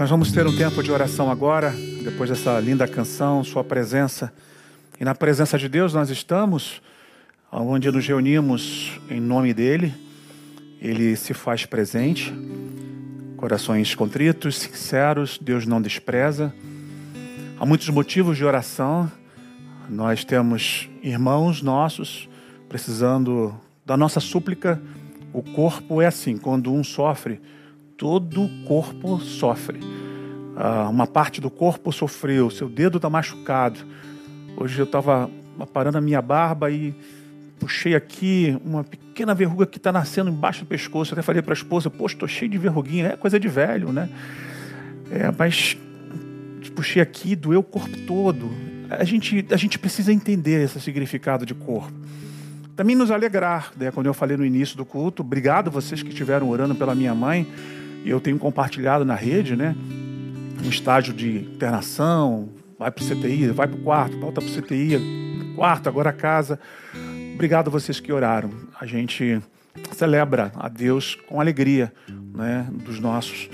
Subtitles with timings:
[0.00, 4.32] Nós vamos ter um tempo de oração agora, depois dessa linda canção, Sua presença.
[4.98, 6.80] E na presença de Deus nós estamos,
[7.52, 9.92] onde nos reunimos em nome dEle.
[10.80, 12.32] Ele se faz presente.
[13.36, 16.50] Corações contritos, sinceros, Deus não despreza.
[17.58, 19.12] Há muitos motivos de oração.
[19.86, 22.26] Nós temos irmãos nossos
[22.70, 23.54] precisando
[23.84, 24.80] da nossa súplica.
[25.30, 27.38] O corpo é assim, quando um sofre,
[28.00, 29.78] todo o corpo sofre.
[30.56, 33.78] Ah, uma parte do corpo sofreu, seu dedo está machucado.
[34.56, 35.30] Hoje eu estava
[35.70, 36.94] parando a minha barba e
[37.58, 41.12] puxei aqui uma pequena verruga que está nascendo embaixo do pescoço.
[41.12, 43.08] Eu até falei para a esposa: Poxa, estou cheio de verruguinha.
[43.08, 44.08] É coisa de velho, né?
[45.10, 45.76] É, mas
[46.74, 48.50] puxei aqui, doeu o corpo todo.
[48.88, 51.92] A gente, a gente precisa entender esse significado de corpo.
[52.74, 53.90] Também nos alegrar, né?
[53.90, 57.46] quando eu falei no início do culto, obrigado vocês que estiveram orando pela minha mãe
[58.04, 59.74] e eu tenho compartilhado na rede, né?
[60.64, 62.48] Um estágio de internação,
[62.78, 66.58] vai para o CTI, vai para o quarto, volta para o CTI, quarto, agora casa.
[67.34, 68.50] Obrigado a vocês que oraram.
[68.78, 69.40] A gente
[69.92, 71.92] celebra a Deus com alegria,
[72.34, 72.66] né?
[72.84, 73.48] Dos nossos.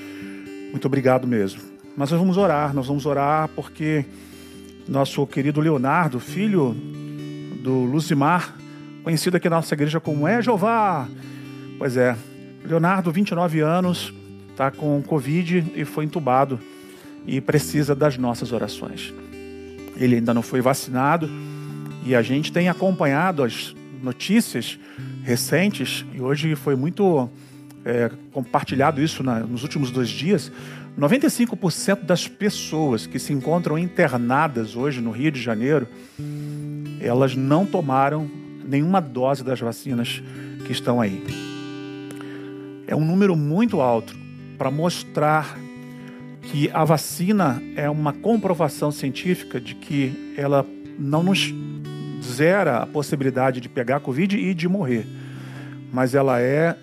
[0.70, 1.62] Muito obrigado mesmo.
[1.96, 4.04] Mas nós vamos orar, nós vamos orar porque
[4.88, 6.76] nosso querido Leonardo, filho
[7.62, 8.54] do Luzimar,
[9.02, 11.08] conhecido aqui na nossa igreja como É Jeová.
[11.78, 12.16] Pois é,
[12.64, 14.12] Leonardo, 29 anos,
[14.56, 16.58] está com Covid e foi entubado
[17.26, 19.12] e precisa das nossas orações.
[19.98, 21.28] Ele ainda não foi vacinado
[22.06, 24.78] e a gente tem acompanhado as notícias
[25.22, 27.28] recentes e hoje foi muito
[27.84, 30.50] é, compartilhado isso na, nos últimos dois dias.
[30.98, 35.86] 95% das pessoas que se encontram internadas hoje no Rio de Janeiro,
[36.98, 38.30] elas não tomaram
[38.66, 40.22] nenhuma dose das vacinas
[40.64, 41.22] que estão aí.
[42.86, 44.24] É um número muito alto
[44.56, 45.56] para mostrar
[46.42, 50.64] que a vacina é uma comprovação científica de que ela
[50.98, 51.52] não nos
[52.22, 55.06] zera a possibilidade de pegar Covid e de morrer,
[55.92, 56.76] mas ela é,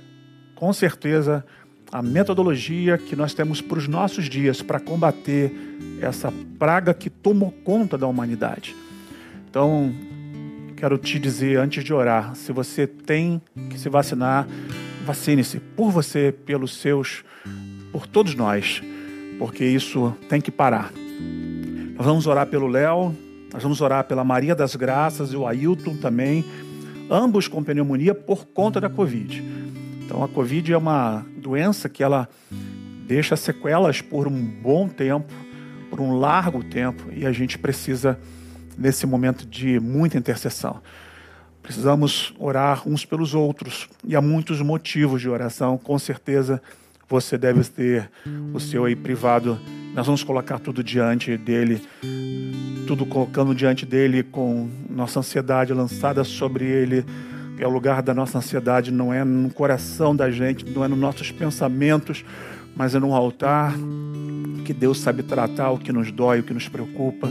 [0.55, 1.45] com certeza,
[1.91, 5.51] a metodologia que nós temos para os nossos dias para combater
[6.01, 8.75] essa praga que tomou conta da humanidade.
[9.49, 9.93] Então,
[10.75, 14.47] quero te dizer antes de orar: se você tem que se vacinar,
[15.03, 17.23] vacine-se por você, pelos seus
[17.91, 18.81] por todos nós,
[19.37, 20.91] porque isso tem que parar.
[21.95, 23.15] Nós vamos orar pelo Léo,
[23.53, 26.43] nós vamos orar pela Maria das Graças e o Ailton também,
[27.09, 29.43] ambos com pneumonia por conta da Covid.
[30.03, 32.27] Então a Covid é uma doença que ela
[33.05, 35.31] deixa sequelas por um bom tempo,
[35.89, 38.19] por um largo tempo, e a gente precisa
[38.75, 40.81] nesse momento de muita intercessão.
[41.63, 46.61] Precisamos orar uns pelos outros e há muitos motivos de oração, com certeza
[47.09, 48.09] você deve ter
[48.53, 49.57] o seu aí privado.
[49.93, 51.81] Nós vamos colocar tudo diante dele,
[52.85, 57.05] tudo colocando diante dele com nossa ansiedade lançada sobre ele.
[57.57, 60.97] É o lugar da nossa ansiedade, não é no coração da gente, não é nos
[60.97, 62.25] nossos pensamentos,
[62.75, 63.73] mas é num altar
[64.65, 67.29] que Deus sabe tratar o que nos dói, o que nos preocupa.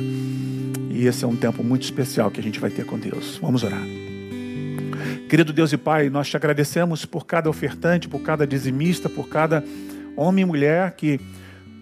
[0.90, 3.38] E esse é um tempo muito especial que a gente vai ter com Deus.
[3.42, 3.82] Vamos orar.
[5.32, 9.64] Querido Deus e Pai, nós te agradecemos por cada ofertante, por cada dizimista, por cada
[10.14, 11.18] homem e mulher que,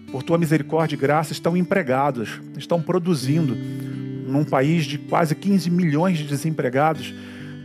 [0.09, 3.53] por tua misericórdia e graça, estão empregados, estão produzindo.
[4.25, 7.13] Num país de quase 15 milhões de desempregados,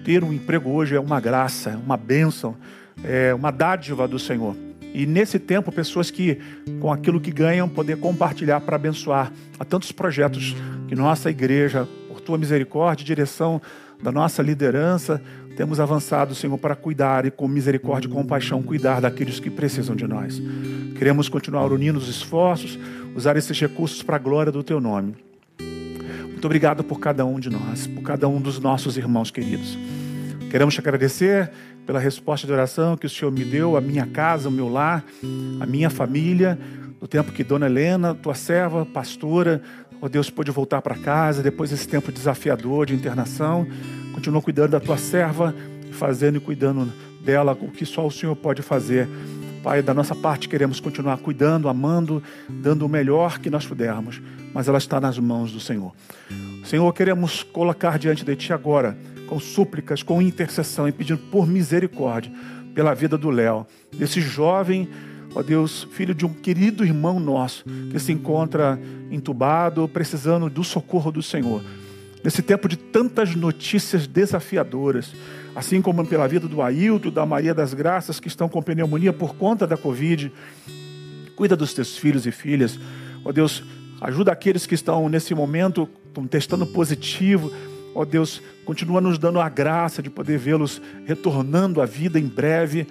[0.04, 2.56] ter um emprego hoje é uma graça, uma bênção,
[3.04, 4.56] é uma dádiva do Senhor.
[4.92, 6.40] E nesse tempo, pessoas que,
[6.80, 10.56] com aquilo que ganham, poder compartilhar para abençoar a tantos projetos
[10.88, 13.62] que nossa igreja, por tua misericórdia e direção
[14.02, 15.22] da nossa liderança,
[15.56, 20.06] temos avançado, Senhor, para cuidar e com misericórdia e compaixão cuidar daqueles que precisam de
[20.06, 20.40] nós.
[20.98, 22.78] Queremos continuar unindo os esforços,
[23.14, 25.16] usar esses recursos para a glória do Teu nome.
[26.30, 29.78] Muito obrigado por cada um de nós, por cada um dos nossos irmãos queridos.
[30.50, 31.50] Queremos te agradecer
[31.86, 35.04] pela resposta de oração que o Senhor me deu, a minha casa, o meu lar,
[35.58, 36.58] a minha família,
[37.00, 39.62] no tempo que Dona Helena, tua serva, pastora,
[40.02, 43.66] ó Deus, pôde voltar para casa depois desse tempo desafiador de internação.
[44.16, 45.54] Continua cuidando da tua serva,
[45.92, 46.90] fazendo e cuidando
[47.22, 49.06] dela o que só o Senhor pode fazer.
[49.62, 54.22] Pai, da nossa parte queremos continuar cuidando, amando, dando o melhor que nós pudermos,
[54.54, 55.92] mas ela está nas mãos do Senhor.
[56.64, 58.96] Senhor, queremos colocar diante de Ti agora,
[59.26, 62.32] com súplicas, com intercessão e pedindo por misericórdia
[62.74, 64.88] pela vida do Léo, desse jovem,
[65.34, 68.80] ó Deus, filho de um querido irmão nosso que se encontra
[69.10, 71.62] entubado, precisando do socorro do Senhor
[72.22, 75.14] nesse tempo de tantas notícias desafiadoras,
[75.54, 79.34] assim como pela vida do Ailton, da Maria das Graças, que estão com pneumonia por
[79.36, 80.32] conta da Covid.
[81.34, 82.78] Cuida dos teus filhos e filhas.
[83.24, 83.62] Ó Deus,
[84.00, 85.88] ajuda aqueles que estão nesse momento
[86.30, 87.52] testando positivo.
[87.94, 92.86] Ó Deus, continua nos dando a graça de poder vê-los retornando à vida em breve.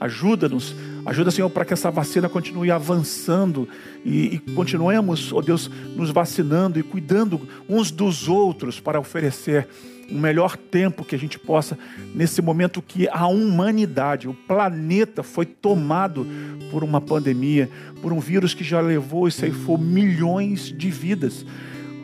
[0.00, 3.68] Ajuda-nos, ajuda, Senhor, para que essa vacina continue avançando
[4.04, 9.66] e, e continuemos, ó Deus, nos vacinando e cuidando uns dos outros para oferecer
[10.10, 11.78] o melhor tempo que a gente possa,
[12.14, 16.26] nesse momento que a humanidade, o planeta foi tomado
[16.70, 17.68] por uma pandemia,
[18.00, 21.44] por um vírus que já levou e ceifou milhões de vidas.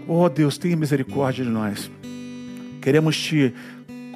[0.07, 1.91] Oh Deus, tenha misericórdia de nós.
[2.83, 3.55] Queremos te,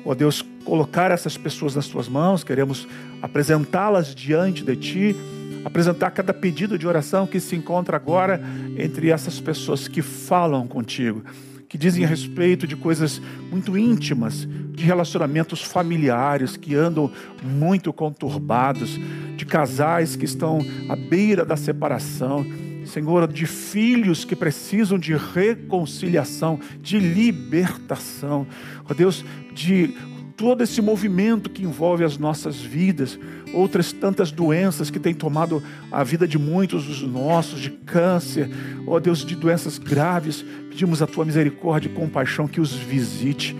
[0.04, 2.86] ó Deus, colocar essas pessoas nas tuas mãos, queremos
[3.22, 5.16] apresentá-las diante de ti,
[5.64, 8.40] apresentar cada pedido de oração que se encontra agora
[8.76, 11.22] entre essas pessoas que falam contigo,
[11.68, 17.10] que dizem a respeito de coisas muito íntimas, de relacionamentos familiares que andam
[17.42, 18.98] muito conturbados,
[19.36, 20.58] de casais que estão
[20.88, 22.46] à beira da separação
[22.88, 28.46] Senhor, de filhos que precisam de reconciliação, de libertação.
[28.88, 29.94] Ó Deus, de
[30.37, 33.19] todo esse movimento que envolve as nossas vidas,
[33.52, 38.49] outras tantas doenças que têm tomado a vida de muitos dos nossos, de câncer,
[38.87, 43.55] ó Deus, de doenças graves, pedimos a tua misericórdia e compaixão que os visite.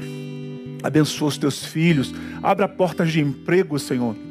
[0.83, 4.28] Abençoa os teus filhos, abra portas de emprego, Senhor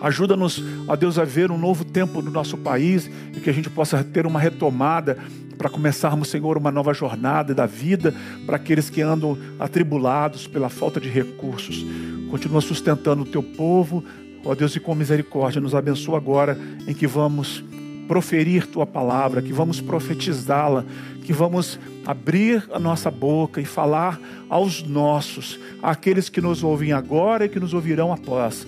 [0.00, 3.70] Ajuda-nos, ó Deus, a ver um novo tempo no nosso país e que a gente
[3.70, 5.16] possa ter uma retomada
[5.56, 8.14] para começarmos, Senhor, uma nova jornada da vida
[8.44, 11.84] para aqueles que andam atribulados pela falta de recursos.
[12.30, 14.04] Continua sustentando o teu povo,
[14.44, 17.64] ó Deus, e com misericórdia nos abençoa agora em que vamos
[18.06, 20.84] proferir tua palavra, que vamos profetizá-la,
[21.24, 27.46] que vamos abrir a nossa boca e falar aos nossos, àqueles que nos ouvem agora
[27.46, 28.66] e que nos ouvirão após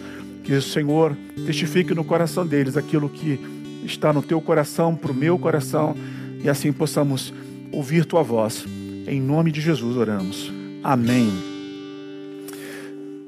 [0.48, 1.14] que o Senhor
[1.44, 3.38] testifique no coração deles aquilo que
[3.84, 5.94] está no teu coração, para o meu coração,
[6.42, 7.34] e assim possamos
[7.70, 8.64] ouvir tua voz.
[9.06, 10.50] Em nome de Jesus oramos.
[10.82, 11.30] Amém.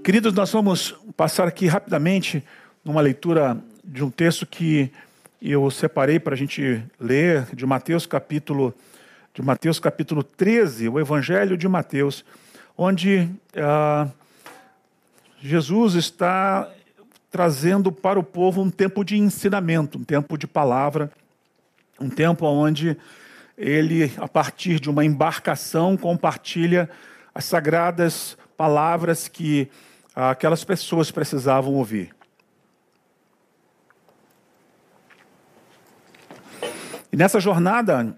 [0.02, 2.42] Queridos, nós vamos passar aqui rapidamente
[2.82, 4.90] numa leitura de um texto que
[5.42, 8.74] eu separei para a gente ler, de Mateus capítulo,
[9.34, 12.24] de Mateus capítulo 13, o Evangelho de Mateus,
[12.78, 13.28] onde
[13.58, 14.08] ah,
[15.42, 16.66] Jesus está
[17.30, 21.10] trazendo para o povo um tempo de ensinamento, um tempo de palavra,
[22.00, 22.96] um tempo onde
[23.56, 26.90] ele, a partir de uma embarcação, compartilha
[27.34, 29.68] as sagradas palavras que
[30.14, 32.14] aquelas pessoas precisavam ouvir.
[37.12, 38.16] E nessa jornada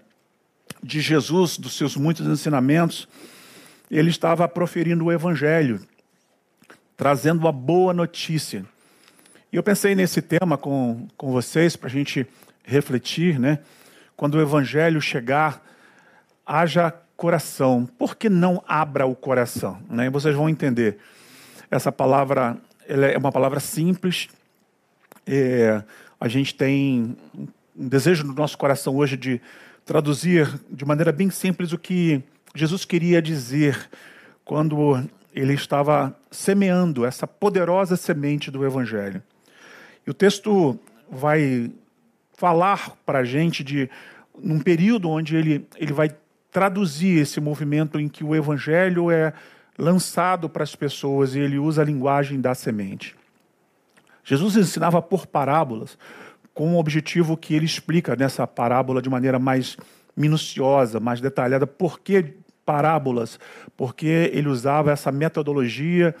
[0.81, 3.07] de Jesus, dos seus muitos ensinamentos,
[3.89, 5.85] ele estava proferindo o evangelho,
[6.95, 8.65] trazendo a boa notícia.
[9.53, 12.25] E eu pensei nesse tema com, com vocês para a gente
[12.63, 13.59] refletir, né?
[14.17, 15.63] Quando o evangelho chegar,
[16.43, 17.85] haja coração.
[17.85, 19.79] Por que não abra o coração?
[19.87, 20.09] Né?
[20.09, 20.97] Vocês vão entender.
[21.69, 22.57] Essa palavra
[22.87, 24.27] é uma palavra simples.
[25.27, 25.83] É,
[26.19, 27.15] a gente tem
[27.77, 29.39] um desejo no nosso coração hoje de
[29.85, 32.23] traduzir de maneira bem simples o que
[32.55, 33.87] Jesus queria dizer
[34.43, 39.21] quando ele estava semeando essa poderosa semente do Evangelho.
[40.05, 40.77] E o texto
[41.09, 41.71] vai
[42.37, 43.89] falar para a gente de
[44.41, 46.09] num período onde ele, ele vai
[46.51, 49.33] traduzir esse movimento em que o evangelho é
[49.77, 53.15] lançado para as pessoas e ele usa a linguagem da semente.
[54.23, 55.97] Jesus ensinava por parábolas,
[56.53, 59.75] com o objetivo que ele explica nessa parábola de maneira mais
[60.15, 61.65] minuciosa, mais detalhada.
[61.65, 62.33] Por que
[62.65, 63.39] parábolas?
[63.75, 66.15] Porque ele usava essa metodologia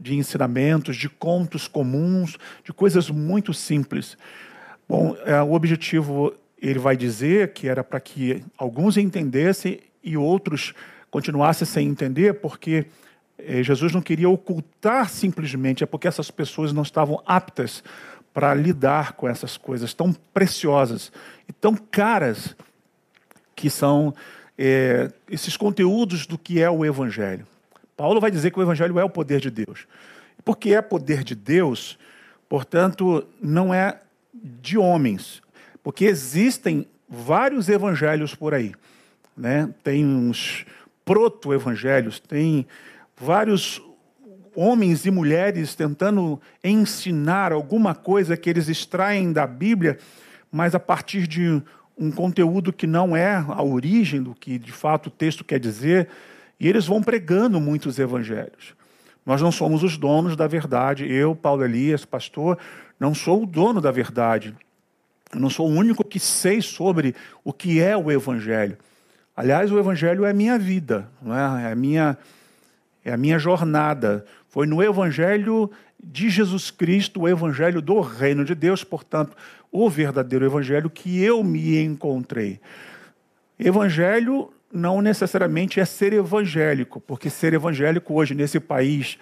[0.00, 4.16] de ensinamentos, de contos comuns, de coisas muito simples.
[4.88, 10.72] Bom, é, o objetivo, ele vai dizer que era para que alguns entendessem e outros
[11.10, 12.86] continuassem sem entender, porque
[13.38, 17.82] é, Jesus não queria ocultar simplesmente, é porque essas pessoas não estavam aptas
[18.32, 21.10] para lidar com essas coisas tão preciosas
[21.48, 22.54] e tão caras
[23.56, 24.14] que são
[24.56, 27.46] é, esses conteúdos do que é o Evangelho.
[27.98, 29.88] Paulo vai dizer que o Evangelho é o poder de Deus.
[30.44, 31.98] Porque é poder de Deus,
[32.48, 33.98] portanto, não é
[34.32, 35.42] de homens.
[35.82, 38.72] Porque existem vários evangelhos por aí.
[39.36, 39.68] Né?
[39.82, 40.64] Tem uns
[41.04, 42.68] proto-evangelhos, tem
[43.16, 43.82] vários
[44.54, 49.98] homens e mulheres tentando ensinar alguma coisa que eles extraem da Bíblia,
[50.52, 51.60] mas a partir de
[51.98, 56.08] um conteúdo que não é a origem do que de fato o texto quer dizer,
[56.58, 58.74] e eles vão pregando muitos evangelhos.
[59.24, 61.06] Nós não somos os donos da verdade.
[61.06, 62.58] Eu, Paulo Elias, pastor,
[62.98, 64.56] não sou o dono da verdade.
[65.32, 68.78] Eu não sou o único que sei sobre o que é o Evangelho.
[69.36, 71.64] Aliás, o Evangelho é minha vida, não é?
[71.64, 72.18] é, a, minha,
[73.04, 74.24] é a minha jornada.
[74.48, 75.70] Foi no Evangelho
[76.02, 79.36] de Jesus Cristo, o Evangelho do Reino de Deus, portanto,
[79.70, 82.60] o verdadeiro Evangelho que eu me encontrei.
[83.58, 89.18] Evangelho não necessariamente é ser evangélico, porque ser evangélico hoje nesse país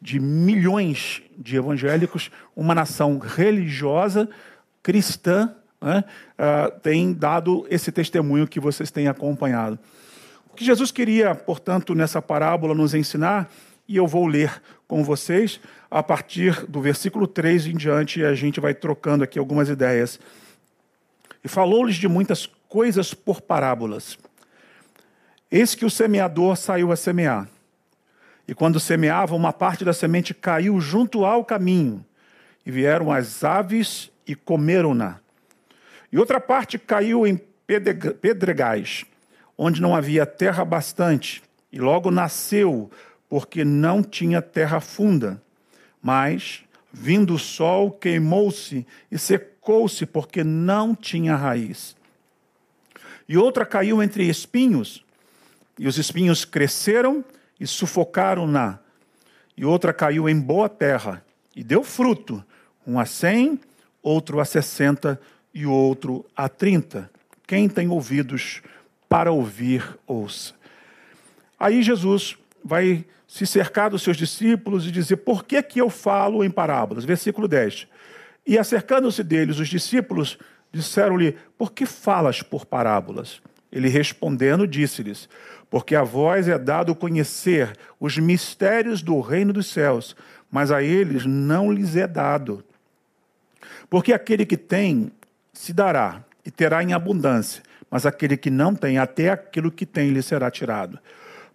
[0.00, 4.28] de milhões de evangélicos, uma nação religiosa,
[4.82, 6.04] cristã, né,
[6.38, 9.78] uh, tem dado esse testemunho que vocês têm acompanhado.
[10.50, 13.50] O que Jesus queria, portanto, nessa parábola nos ensinar,
[13.86, 18.60] e eu vou ler com vocês, a partir do versículo 3 em diante, a gente
[18.60, 20.20] vai trocando aqui algumas ideias.
[21.42, 24.18] E falou-lhes de muitas coisas por parábolas.
[25.50, 27.48] Eis que o semeador saiu a semear.
[28.46, 32.04] E quando semeava, uma parte da semente caiu junto ao caminho,
[32.64, 35.20] e vieram as aves e comeram-na.
[36.12, 37.40] E outra parte caiu em
[38.20, 39.04] pedregais,
[39.56, 42.90] onde não havia terra bastante, e logo nasceu,
[43.28, 45.42] porque não tinha terra funda.
[46.02, 51.96] Mas, vindo o sol, queimou-se e secou-se, porque não tinha raiz.
[53.28, 55.04] E outra caiu entre espinhos,
[55.78, 57.24] e os espinhos cresceram
[57.58, 58.78] e sufocaram-na.
[59.56, 62.44] E outra caiu em boa terra e deu fruto,
[62.86, 63.60] um a cem,
[64.02, 65.20] outro a sessenta
[65.52, 67.10] e outro a trinta.
[67.46, 68.62] Quem tem ouvidos
[69.08, 70.54] para ouvir, ouça.
[71.58, 76.44] Aí Jesus vai se cercar dos seus discípulos e dizer: Por que, que eu falo
[76.44, 77.04] em parábolas?
[77.04, 77.86] Versículo 10.
[78.46, 80.38] E acercando-se deles, os discípulos
[80.72, 83.40] disseram-lhe: Por que falas por parábolas?
[83.70, 85.28] Ele respondendo, disse-lhes:
[85.70, 90.16] porque a vós é dado conhecer os mistérios do reino dos céus,
[90.50, 92.64] mas a eles não lhes é dado.
[93.90, 95.10] Porque aquele que tem
[95.52, 100.10] se dará e terá em abundância, mas aquele que não tem, até aquilo que tem
[100.10, 100.98] lhe será tirado.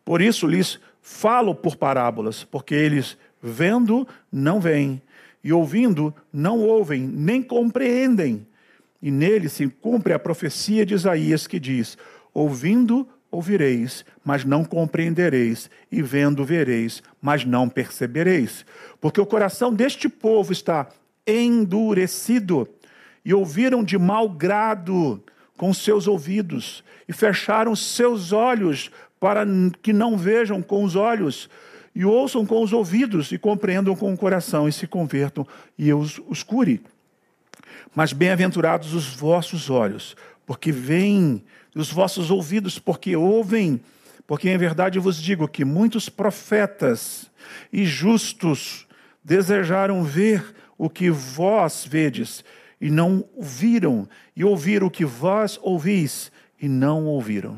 [0.05, 5.01] Por isso lhes falo por parábolas, porque eles vendo não veem,
[5.43, 8.47] e ouvindo não ouvem, nem compreendem.
[9.01, 11.97] E nele se cumpre a profecia de Isaías que diz:
[12.33, 18.63] Ouvindo ouvireis, mas não compreendereis, e vendo vereis, mas não percebereis.
[19.01, 20.87] Porque o coração deste povo está
[21.25, 22.67] endurecido,
[23.25, 25.23] e ouviram de mau grado
[25.57, 29.45] com seus ouvidos, e fecharam seus olhos para
[29.81, 31.49] que não vejam com os olhos,
[31.95, 35.47] e ouçam com os ouvidos, e compreendam com o coração, e se convertam,
[35.77, 36.81] e eu os, os cure.
[37.95, 41.43] Mas bem-aventurados os vossos olhos, porque veem
[41.75, 43.81] os vossos ouvidos, porque ouvem.
[44.25, 47.29] Porque em verdade vos digo que muitos profetas
[47.71, 48.87] e justos
[49.23, 52.43] desejaram ver o que vós vedes
[52.79, 57.57] e não viram, e ouvir o que vós ouvis e não ouviram.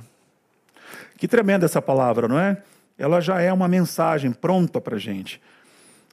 [1.18, 2.62] Que tremenda essa palavra, não é?
[2.98, 5.42] Ela já é uma mensagem pronta para a gente.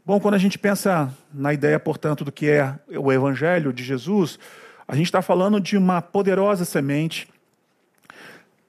[0.04, 4.38] Bom, quando a gente pensa na ideia, portanto, do que é o Evangelho de Jesus,
[4.88, 7.28] a gente está falando de uma poderosa semente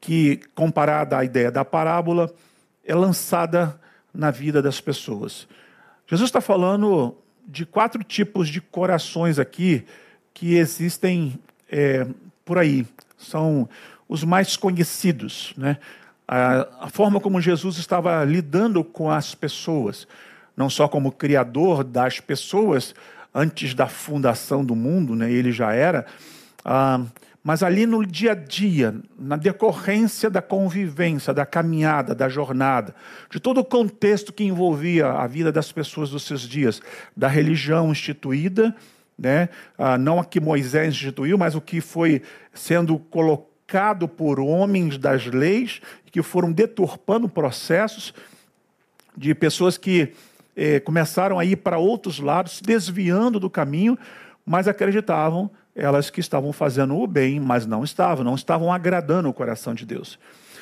[0.03, 2.29] que, comparada à ideia da parábola,
[2.83, 3.79] é lançada
[4.13, 5.47] na vida das pessoas.
[6.05, 7.15] Jesus está falando
[7.47, 9.85] de quatro tipos de corações aqui
[10.33, 11.39] que existem
[11.71, 12.05] é,
[12.43, 12.85] por aí.
[13.17, 13.69] São
[14.05, 15.53] os mais conhecidos.
[15.55, 15.77] Né?
[16.27, 20.05] A, a forma como Jesus estava lidando com as pessoas,
[20.53, 22.93] não só como criador das pessoas,
[23.33, 25.31] antes da fundação do mundo, né?
[25.31, 26.05] ele já era.
[26.65, 26.99] Ah,
[27.43, 32.95] mas ali no dia a dia, na decorrência da convivência, da caminhada, da jornada,
[33.29, 36.81] de todo o contexto que envolvia a vida das pessoas dos seus dias,
[37.15, 38.73] da religião instituída,
[39.19, 39.49] né?
[39.77, 42.21] Ah, não a que Moisés instituiu, mas o que foi
[42.53, 45.81] sendo colocado por homens das leis,
[46.11, 48.13] que foram deturpando processos
[49.17, 50.13] de pessoas que
[50.55, 53.97] eh, começaram a ir para outros lados, desviando do caminho,
[54.45, 59.33] mas acreditavam elas que estavam fazendo o bem, mas não estavam, não estavam agradando o
[59.33, 60.19] coração de Deus.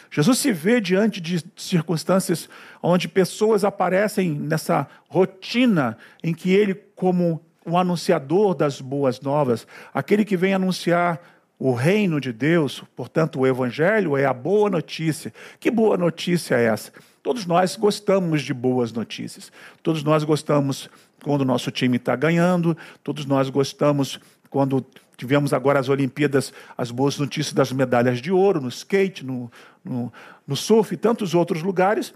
[0.09, 2.49] Jesus se vê diante de circunstâncias
[2.83, 10.25] onde pessoas aparecem nessa rotina em que ele, como o anunciador das boas novas, aquele
[10.25, 11.21] que vem anunciar
[11.57, 15.31] o reino de Deus, portanto, o evangelho é a boa notícia.
[15.59, 16.91] Que boa notícia é essa?
[17.21, 19.51] Todos nós gostamos de boas notícias.
[19.83, 20.89] Todos nós gostamos
[21.23, 24.19] quando o nosso time está ganhando, todos nós gostamos
[24.51, 24.85] quando
[25.17, 29.51] tivemos agora as Olimpíadas, as boas notícias das medalhas de ouro no skate, no,
[29.83, 30.13] no,
[30.45, 32.13] no surf e tantos outros lugares.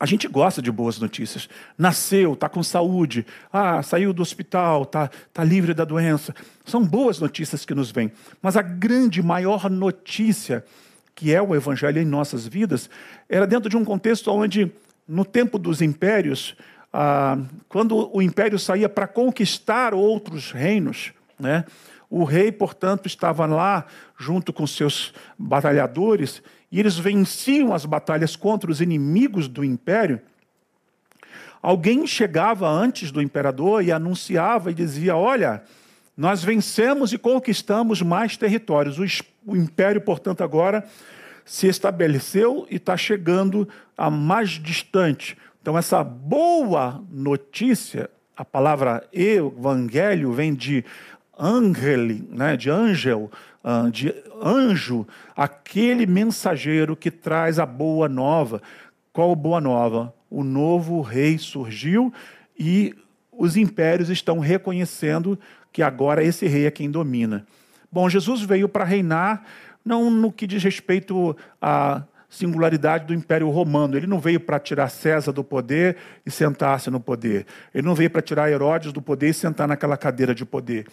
[0.00, 1.48] A gente gosta de boas notícias.
[1.76, 6.34] Nasceu, está com saúde, ah, saiu do hospital, está tá livre da doença.
[6.64, 8.10] São boas notícias que nos vêm.
[8.40, 10.64] Mas a grande, maior notícia
[11.14, 12.88] que é o Evangelho em nossas vidas
[13.28, 14.72] era dentro de um contexto onde,
[15.06, 16.56] no tempo dos impérios,
[16.92, 21.64] ah, quando o império saía para conquistar outros reinos, né,
[22.08, 23.86] o rei, portanto, estava lá
[24.18, 30.20] junto com seus batalhadores e eles venciam as batalhas contra os inimigos do império.
[31.62, 35.62] Alguém chegava antes do imperador e anunciava e dizia: Olha,
[36.14, 38.98] nós vencemos e conquistamos mais territórios.
[39.46, 40.84] O, império, portanto, agora
[41.46, 45.34] se estabeleceu e está chegando a mais distante.
[45.62, 50.84] Então, essa boa notícia, a palavra evangelho vem de
[51.42, 53.30] angeli, né, de angel,
[53.64, 55.06] ah, de anjo,
[55.36, 58.62] aquele mensageiro que traz a boa nova.
[59.12, 60.14] Qual boa nova?
[60.30, 62.12] O novo rei surgiu
[62.58, 62.94] e
[63.30, 65.38] os impérios estão reconhecendo
[65.72, 67.44] que agora esse rei é quem domina.
[67.90, 69.44] Bom, Jesus veio para reinar
[69.84, 73.96] não no que diz respeito a singularidade do Império Romano.
[73.96, 77.46] Ele não veio para tirar César do poder e sentar-se no poder.
[77.74, 80.86] Ele não veio para tirar Herodes do poder e sentar naquela cadeira de poder.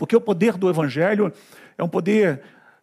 [0.00, 1.30] Porque o poder do Evangelho
[1.76, 2.40] é um poder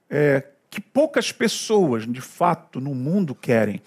[0.08, 3.82] é, que poucas pessoas, de fato, no mundo querem.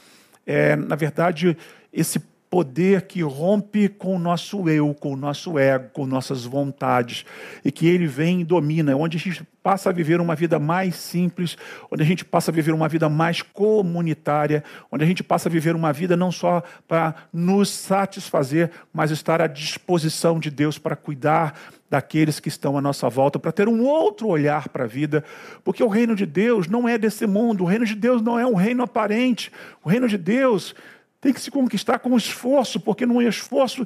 [0.45, 1.57] É, na verdade,
[1.93, 2.19] esse
[2.51, 7.25] poder que rompe com o nosso eu, com o nosso ego, com nossas vontades,
[7.65, 10.97] e que ele vem e domina, onde a gente passa a viver uma vida mais
[10.97, 11.57] simples,
[11.89, 15.53] onde a gente passa a viver uma vida mais comunitária, onde a gente passa a
[15.53, 20.97] viver uma vida não só para nos satisfazer, mas estar à disposição de Deus para
[20.97, 21.55] cuidar
[21.91, 25.25] daqueles que estão à nossa volta, para ter um outro olhar para a vida,
[25.65, 28.47] porque o reino de Deus não é desse mundo, o reino de Deus não é
[28.47, 29.51] um reino aparente,
[29.83, 30.75] o reino de Deus
[31.21, 33.85] tem que se conquistar com esforço, porque não é esforço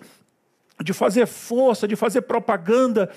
[0.82, 3.10] de fazer força, de fazer propaganda,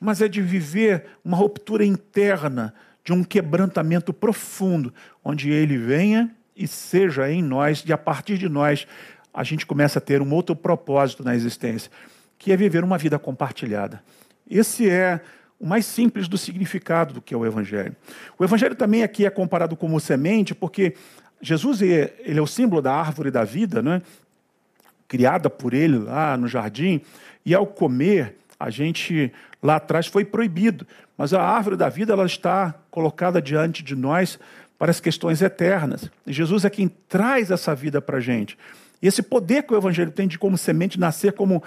[0.00, 2.74] mas é de viver uma ruptura interna,
[3.04, 4.92] de um quebrantamento profundo,
[5.22, 8.86] onde ele venha e seja em nós, e a partir de nós
[9.32, 11.90] a gente começa a ter um outro propósito na existência,
[12.38, 14.02] que é viver uma vida compartilhada.
[14.48, 15.20] Esse é
[15.58, 17.94] o mais simples do significado do que é o Evangelho.
[18.38, 20.94] O Evangelho também aqui é comparado como semente, porque
[21.40, 24.02] Jesus ele é o símbolo da árvore da vida, né?
[25.06, 27.00] criada por ele lá no jardim,
[27.44, 32.26] e ao comer, a gente lá atrás foi proibido, mas a árvore da vida ela
[32.26, 34.38] está colocada diante de nós
[34.78, 36.10] para as questões eternas.
[36.26, 38.58] E Jesus é quem traz essa vida para a gente.
[39.00, 41.62] E esse poder que o Evangelho tem de, como semente, nascer como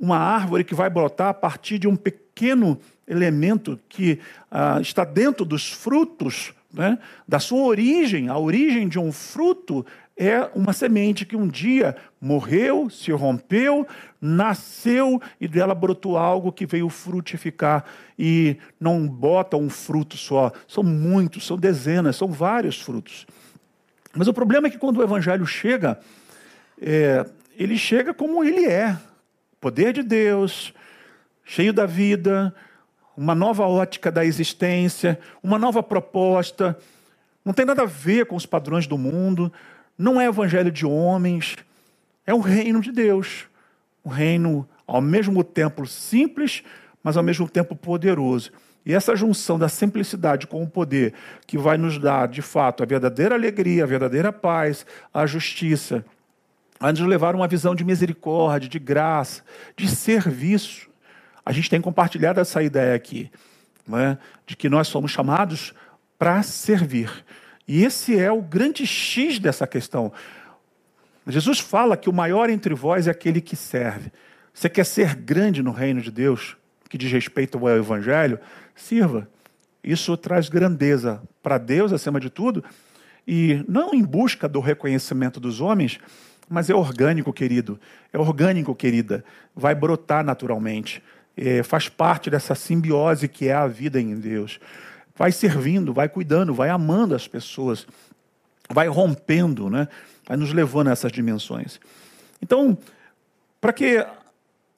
[0.00, 4.18] uma árvore que vai brotar a partir de um pequeno elemento que
[4.50, 8.28] ah, está dentro dos frutos né, da sua origem.
[8.28, 9.84] A origem de um fruto
[10.16, 13.86] é uma semente que um dia morreu, se rompeu,
[14.20, 17.84] nasceu e dela brotou algo que veio frutificar.
[18.18, 23.26] E não bota um fruto só, são muitos, são dezenas, são vários frutos.
[24.14, 25.98] Mas o problema é que quando o evangelho chega,
[26.80, 27.24] é,
[27.56, 28.96] ele chega como ele é:
[29.60, 30.72] poder de Deus,
[31.44, 32.54] cheio da vida,
[33.16, 36.78] uma nova ótica da existência, uma nova proposta.
[37.44, 39.52] Não tem nada a ver com os padrões do mundo,
[39.98, 41.56] não é evangelho de homens,
[42.26, 43.46] é o reino de Deus.
[44.04, 46.62] Um reino ao mesmo tempo simples,
[47.02, 48.50] mas ao mesmo tempo poderoso.
[48.84, 51.12] E essa junção da simplicidade com o poder
[51.46, 56.04] que vai nos dar, de fato, a verdadeira alegria, a verdadeira paz, a justiça,
[56.80, 59.44] vai nos levar a uma visão de misericórdia, de graça,
[59.76, 60.88] de serviço.
[61.44, 63.30] A gente tem compartilhado essa ideia aqui,
[63.92, 64.16] é?
[64.46, 65.74] de que nós somos chamados
[66.18, 67.10] para servir.
[67.68, 70.10] E esse é o grande X dessa questão.
[71.26, 74.10] Jesus fala que o maior entre vós é aquele que serve.
[74.52, 76.56] Você quer ser grande no reino de Deus,
[76.88, 78.40] que diz respeito ao Evangelho?
[78.74, 79.28] Sirva.
[79.84, 82.64] Isso traz grandeza para Deus, acima de tudo,
[83.26, 86.00] e não em busca do reconhecimento dos homens,
[86.50, 87.80] mas é orgânico, querido.
[88.12, 89.24] É orgânico, querida.
[89.54, 91.02] Vai brotar naturalmente
[91.40, 94.60] é, faz parte dessa simbiose que é a vida em Deus.
[95.16, 97.86] Vai servindo, vai cuidando, vai amando as pessoas,
[98.68, 99.88] vai rompendo, né?
[100.26, 101.80] vai nos levando a essas dimensões.
[102.42, 102.76] Então,
[103.58, 104.06] para que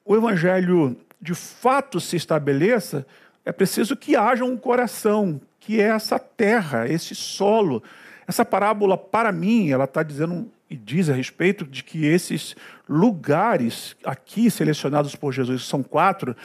[0.05, 3.05] o Evangelho de fato se estabeleça,
[3.45, 7.83] é preciso que haja um coração, que é essa terra, esse solo.
[8.25, 12.55] Essa parábola, para mim, ela está dizendo e diz a respeito de que esses
[12.89, 16.35] lugares aqui selecionados por Jesus, são quatro,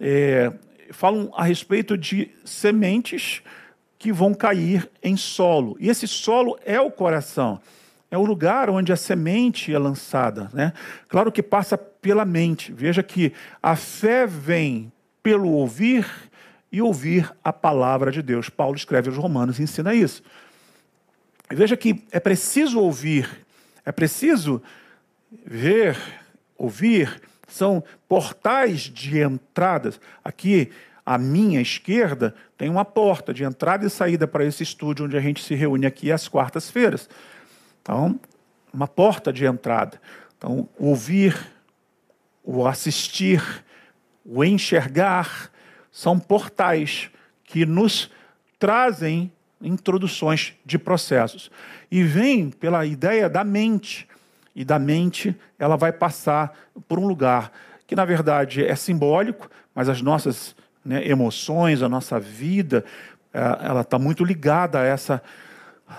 [0.00, 0.50] é,
[0.90, 3.42] falam a respeito de sementes
[3.98, 5.76] que vão cair em solo.
[5.78, 7.60] E esse solo é o coração.
[8.10, 10.48] é o lugar onde a semente é lançada.
[10.54, 10.72] Né?
[11.06, 12.72] Claro que passa pela mente.
[12.72, 14.90] Veja que a fé vem
[15.22, 16.06] pelo ouvir
[16.72, 18.48] e ouvir a palavra de Deus.
[18.48, 20.22] Paulo escreve aos Romanos e ensina isso.
[21.50, 23.43] Veja que é preciso ouvir,
[23.84, 24.62] é preciso
[25.44, 25.96] ver,
[26.56, 30.00] ouvir, são portais de entradas.
[30.24, 30.72] Aqui,
[31.04, 35.20] à minha esquerda, tem uma porta de entrada e saída para esse estúdio onde a
[35.20, 37.08] gente se reúne aqui às quartas-feiras.
[37.82, 38.18] Então,
[38.72, 40.00] uma porta de entrada.
[40.36, 41.36] Então, ouvir,
[42.42, 43.42] o assistir,
[44.24, 45.50] o enxergar
[45.92, 47.10] são portais
[47.44, 48.10] que nos
[48.58, 49.30] trazem
[49.64, 51.50] introduções de processos.
[51.90, 54.06] E vem pela ideia da mente.
[54.54, 57.50] E da mente ela vai passar por um lugar
[57.86, 62.84] que, na verdade, é simbólico, mas as nossas né, emoções, a nossa vida,
[63.32, 65.22] é, ela está muito ligada a essa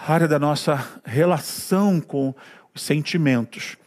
[0.08, 2.34] área da nossa relação com
[2.74, 3.78] os sentimentos,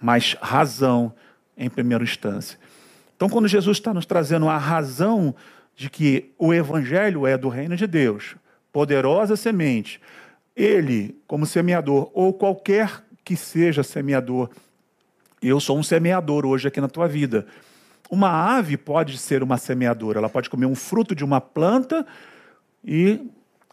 [0.00, 1.12] mas razão
[1.56, 2.58] em primeira instância.
[3.16, 5.34] Então, quando Jesus está nos trazendo a razão
[5.76, 8.34] de que o Evangelho é do reino de Deus,
[8.72, 10.00] poderosa semente,
[10.54, 14.50] ele, como semeador, ou qualquer que seja semeador,
[15.42, 17.46] eu sou um semeador hoje aqui na tua vida.
[18.10, 22.06] Uma ave pode ser uma semeadora, ela pode comer um fruto de uma planta
[22.84, 23.20] e,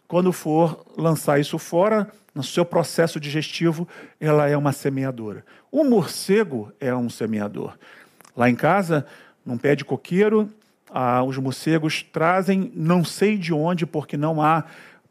[0.06, 3.86] quando for lançar isso fora, no seu processo digestivo,
[4.20, 5.44] ela é uma semeadora.
[5.72, 7.76] O morcego é um semeador.
[8.36, 9.04] Lá em casa,
[9.44, 10.48] num pé de coqueiro,
[10.90, 14.64] ah, os morcegos trazem, não sei de onde, porque não há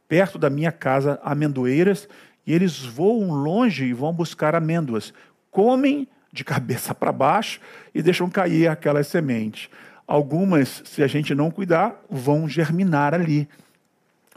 [0.08, 2.08] perto da minha casa amendoeiras,
[2.46, 5.14] e eles voam longe e vão buscar amêndoas.
[5.52, 7.60] Comem de cabeça para baixo
[7.94, 9.70] e deixam cair aquelas sementes.
[10.06, 13.50] Algumas, se a gente não cuidar, vão germinar ali.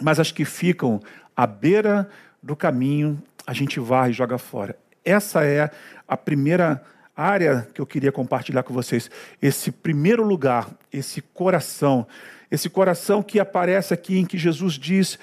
[0.01, 1.01] Mas as que ficam
[1.37, 2.09] à beira
[2.43, 4.77] do caminho, a gente varre e joga fora.
[5.05, 5.71] Essa é
[6.09, 6.83] a primeira
[7.17, 9.11] área que eu queria compartilhar com vocês.
[9.41, 12.07] Esse primeiro lugar, esse coração,
[12.51, 15.19] esse coração que aparece aqui em que Jesus diz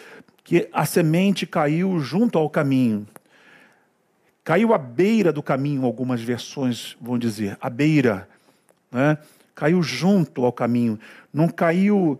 [0.47, 3.05] que a semente caiu junto ao caminho.
[4.45, 8.29] Caiu à beira do caminho, algumas versões vão dizer, à beira.
[8.89, 9.17] Né?
[9.53, 10.97] Caiu junto ao caminho.
[11.33, 12.17] Não caiu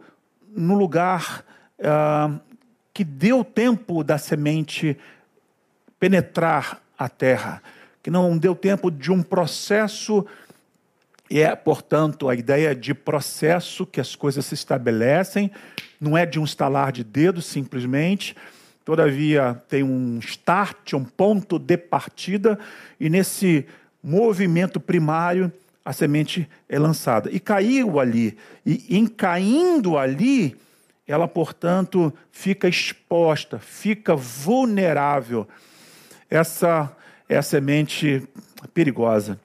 [0.53, 1.41] no lugar
[1.81, 2.37] ah,
[2.93, 4.97] que deu tempo da semente
[5.97, 7.63] penetrar a terra,
[8.03, 10.25] que não deu tempo de um processo
[11.29, 15.49] é, portanto, a ideia de processo que as coisas se estabelecem,
[15.99, 18.35] não é de um estalar de dedos simplesmente,
[18.85, 22.57] todavia tem um start, um ponto de partida,
[22.99, 23.65] e nesse
[24.03, 25.51] movimento primário
[25.83, 27.29] a semente é lançada.
[27.31, 30.55] E caiu ali, e em caindo ali,
[31.07, 35.47] ela, portanto, fica exposta, fica vulnerável.
[36.29, 36.93] Essa
[37.29, 38.27] é a semente
[38.73, 39.39] perigosa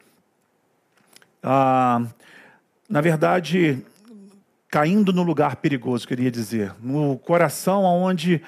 [1.43, 2.07] ah,
[2.89, 3.85] na verdade,
[4.73, 8.41] caindo no lugar perigoso, queria dizer, no coração onde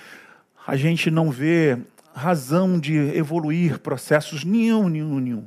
[0.66, 1.76] a gente não vê
[2.14, 5.44] razão de evoluir processos nenhum, nenhum, nenhum.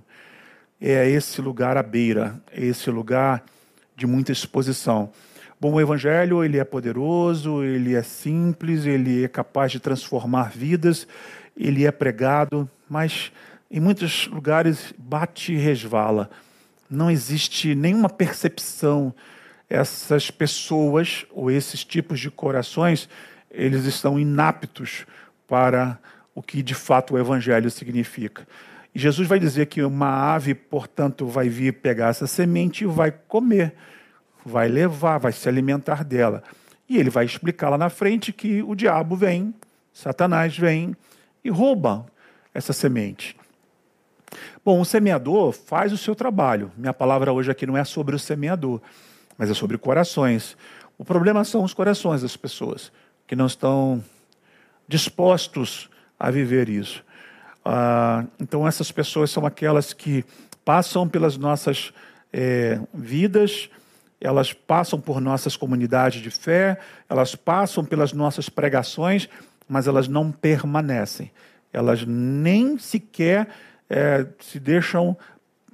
[0.80, 3.44] É esse lugar à beira, é esse lugar
[3.96, 5.10] de muita exposição.
[5.60, 11.08] Bom, o evangelho, ele é poderoso, ele é simples, ele é capaz de transformar vidas,
[11.58, 13.32] ele é pregado, mas
[13.72, 16.30] em muitos lugares bate e resvala
[16.90, 19.14] não existe nenhuma percepção.
[19.70, 23.10] Essas pessoas, ou esses tipos de corações,
[23.52, 25.06] eles estão inaptos
[25.48, 26.00] para
[26.34, 28.48] o que de fato o evangelho significa.
[28.94, 33.12] E Jesus vai dizer que uma ave, portanto, vai vir pegar essa semente e vai
[33.12, 33.74] comer,
[34.46, 36.44] vai levar, vai se alimentar dela.
[36.90, 39.54] E ele vai explicar lá na frente que o diabo vem,
[39.94, 40.96] Satanás vem
[41.44, 42.06] e rouba
[42.54, 43.36] essa semente.
[44.64, 46.72] Bom, o semeador faz o seu trabalho.
[46.78, 48.82] Minha palavra hoje aqui não é sobre o semeador,
[49.38, 50.58] mas é sobre corações.
[50.98, 52.92] O problema são os corações das pessoas
[53.28, 54.04] que não estão
[54.88, 57.04] dispostos a viver isso.
[57.64, 60.24] Ah, então, essas pessoas são aquelas que
[60.64, 61.94] passam pelas nossas
[62.32, 63.70] é, vidas,
[64.20, 69.30] elas passam por nossas comunidades de fé, elas passam pelas nossas pregações,
[69.68, 71.32] mas elas não permanecem.
[71.72, 73.50] Elas nem sequer
[73.90, 75.16] é, se deixam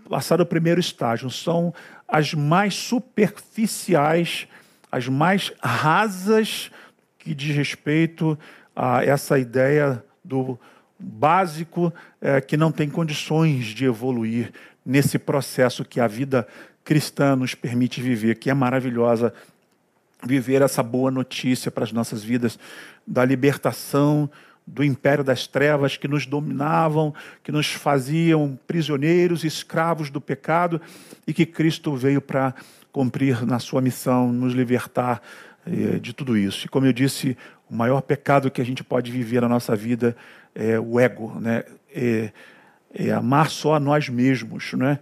[0.09, 1.29] passar o primeiro estágio.
[1.29, 1.73] São
[2.13, 4.47] as mais superficiais,
[4.91, 6.69] as mais rasas
[7.17, 8.37] que diz respeito
[8.75, 10.59] a essa ideia do
[10.99, 14.53] básico é, que não tem condições de evoluir
[14.85, 16.47] nesse processo que a vida
[16.83, 19.33] cristã nos permite viver, que é maravilhosa
[20.23, 22.59] viver essa boa notícia para as nossas vidas
[23.07, 24.29] da libertação
[24.65, 30.81] do império das trevas que nos dominavam, que nos faziam prisioneiros, escravos do pecado,
[31.27, 32.55] e que Cristo veio para
[32.91, 35.21] cumprir na sua missão, nos libertar
[35.65, 36.65] eh, de tudo isso.
[36.65, 37.37] E como eu disse,
[37.69, 40.15] o maior pecado que a gente pode viver na nossa vida
[40.55, 41.63] é o ego, né?
[41.93, 42.31] É,
[42.93, 44.99] é amar só a nós mesmos, né?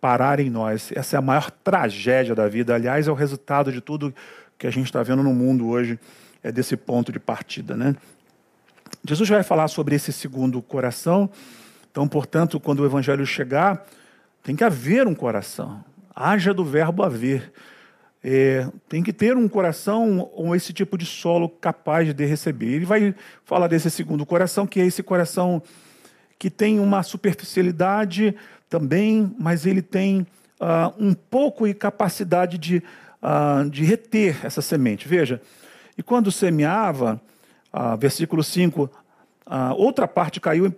[0.00, 0.92] parar em nós.
[0.94, 2.74] Essa é a maior tragédia da vida.
[2.74, 4.14] Aliás, é o resultado de tudo
[4.58, 5.98] que a gente está vendo no mundo hoje,
[6.42, 7.76] é desse ponto de partida.
[7.76, 7.94] Né?
[9.06, 11.30] Jesus vai falar sobre esse segundo coração.
[11.90, 13.86] Então, portanto, quando o evangelho chegar,
[14.42, 15.84] tem que haver um coração.
[16.14, 17.52] Haja do verbo haver.
[18.22, 22.74] É, tem que ter um coração ou esse tipo de solo capaz de receber.
[22.74, 23.14] Ele vai
[23.44, 25.62] falar desse segundo coração, que é esse coração
[26.38, 28.34] que tem uma superficialidade
[28.68, 30.26] também, mas ele tem
[30.60, 32.82] uh, um pouco de capacidade de,
[33.22, 35.06] uh, de reter essa semente.
[35.06, 35.40] Veja,
[35.96, 37.20] e quando semeava,
[37.76, 38.90] uh, versículo 5,
[39.76, 40.74] outra parte caiu em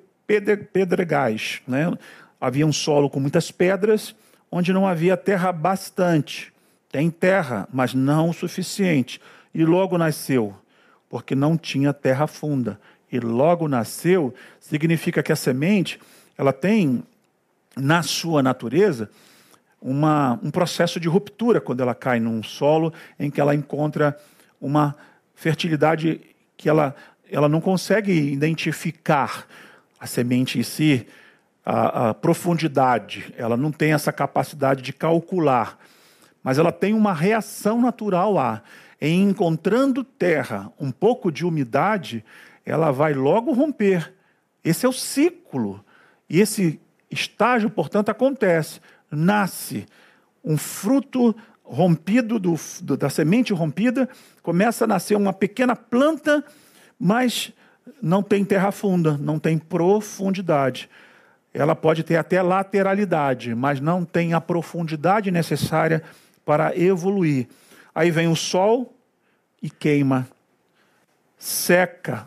[0.73, 1.63] pedregais.
[1.67, 1.97] Né?
[2.41, 4.15] Havia um solo com muitas pedras,
[4.51, 6.53] onde não havia terra bastante.
[6.91, 9.21] Tem terra, mas não o suficiente.
[9.55, 10.55] E logo nasceu,
[11.09, 12.79] porque não tinha terra funda.
[13.11, 15.99] E logo nasceu significa que a semente
[16.37, 17.03] ela tem
[17.77, 19.11] na sua natureza
[19.81, 24.19] uma, um processo de ruptura quando ela cai num solo em que ela encontra
[24.61, 24.95] uma
[25.35, 26.21] fertilidade
[26.59, 26.95] que ela,
[27.31, 29.47] ela não consegue identificar
[29.99, 31.07] a semente em si,
[31.65, 35.79] a, a profundidade, ela não tem essa capacidade de calcular
[36.49, 38.63] mas ela tem uma reação natural lá.
[39.01, 42.25] Em encontrando terra, um pouco de umidade,
[42.65, 44.15] ela vai logo romper.
[44.65, 45.85] Esse é o ciclo.
[46.27, 48.81] E esse estágio, portanto, acontece.
[49.11, 49.87] Nasce
[50.43, 51.37] um fruto
[51.69, 54.09] rompido, do, do, da semente rompida,
[54.43, 56.43] começa a nascer uma pequena planta,
[56.99, 57.53] mas
[58.01, 60.89] não tem terra funda, não tem profundidade.
[61.53, 66.03] Ela pode ter até lateralidade, mas não tem a profundidade necessária
[66.45, 67.49] para evoluir.
[67.95, 68.95] Aí vem o sol
[69.63, 70.27] e queima,
[71.37, 72.27] seca,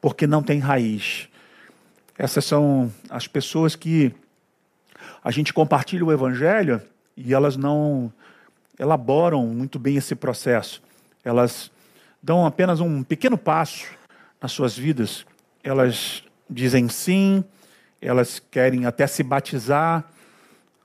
[0.00, 1.28] porque não tem raiz.
[2.16, 4.14] Essas são as pessoas que
[5.24, 6.80] a gente compartilha o evangelho
[7.16, 8.12] e elas não
[8.80, 10.82] elaboram muito bem esse processo.
[11.22, 11.70] Elas
[12.22, 13.86] dão apenas um pequeno passo
[14.40, 15.26] nas suas vidas.
[15.62, 17.44] Elas dizem sim,
[18.00, 20.04] elas querem até se batizar,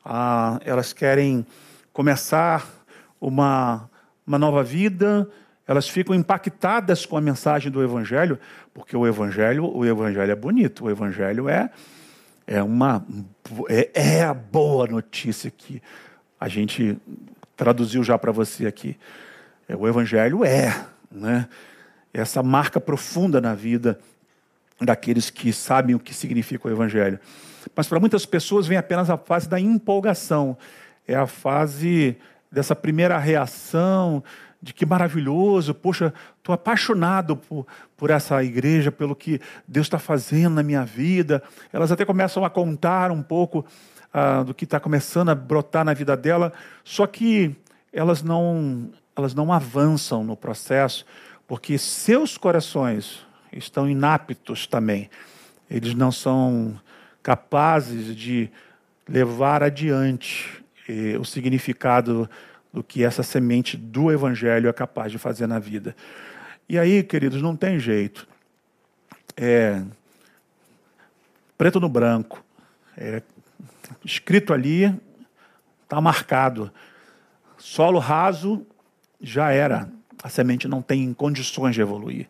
[0.03, 1.45] ah, elas querem
[1.93, 2.67] começar
[3.19, 3.89] uma,
[4.27, 5.29] uma nova vida,
[5.65, 8.37] elas ficam impactadas com a mensagem do Evangelho,
[8.73, 11.69] porque o Evangelho, o Evangelho é bonito, o Evangelho é,
[12.45, 13.05] é, uma,
[13.69, 15.81] é, é a boa notícia que
[16.37, 16.97] a gente
[17.55, 18.97] traduziu já para você aqui.
[19.67, 21.47] É, o Evangelho é né,
[22.13, 23.99] essa marca profunda na vida
[24.79, 27.19] daqueles que sabem o que significa o Evangelho.
[27.75, 30.57] Mas para muitas pessoas vem apenas a fase da empolgação
[31.07, 32.17] é a fase
[32.51, 34.23] dessa primeira reação
[34.61, 40.55] de que maravilhoso, poxa, estou apaixonado por, por essa igreja, pelo que Deus está fazendo
[40.55, 41.43] na minha vida.
[41.71, 43.63] Elas até começam a contar um pouco
[44.17, 46.53] ah, do que está começando a brotar na vida dela,
[46.85, 47.53] só que
[47.91, 51.05] elas não, elas não avançam no processo,
[51.45, 55.09] porque seus corações estão inaptos também.
[55.69, 56.79] Eles não são
[57.21, 58.49] capazes de
[59.05, 62.29] levar adiante eh, o significado
[62.71, 65.93] do que essa semente do Evangelho é capaz de fazer na vida.
[66.69, 68.25] E aí, queridos, não tem jeito.
[69.35, 69.83] É,
[71.57, 72.41] preto no branco,
[72.95, 73.21] é,
[74.03, 74.93] escrito ali,
[75.83, 76.71] está marcado.
[77.57, 78.65] Solo raso,
[79.19, 79.89] já era.
[80.23, 82.27] A semente não tem condições de evoluir.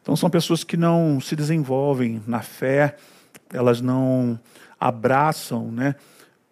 [0.00, 2.96] Então, são pessoas que não se desenvolvem na fé,
[3.52, 4.38] elas não
[4.78, 5.96] abraçam, né?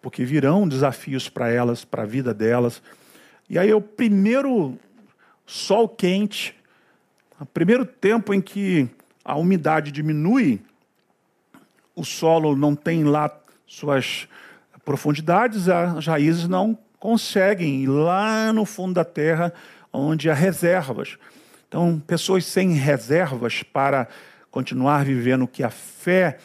[0.05, 2.79] porque virão desafios para elas, para a vida delas.
[3.49, 4.77] E aí é o primeiro
[5.47, 6.55] sol quente,
[7.39, 8.87] o primeiro tempo em que
[9.23, 10.61] a umidade diminui,
[11.95, 14.27] o solo não tem lá suas
[14.83, 19.53] profundidades, as raízes não conseguem ir lá no fundo da terra,
[19.91, 21.17] onde há reservas.
[21.67, 24.07] Então, pessoas sem reservas para
[24.51, 26.37] continuar vivendo o que a fé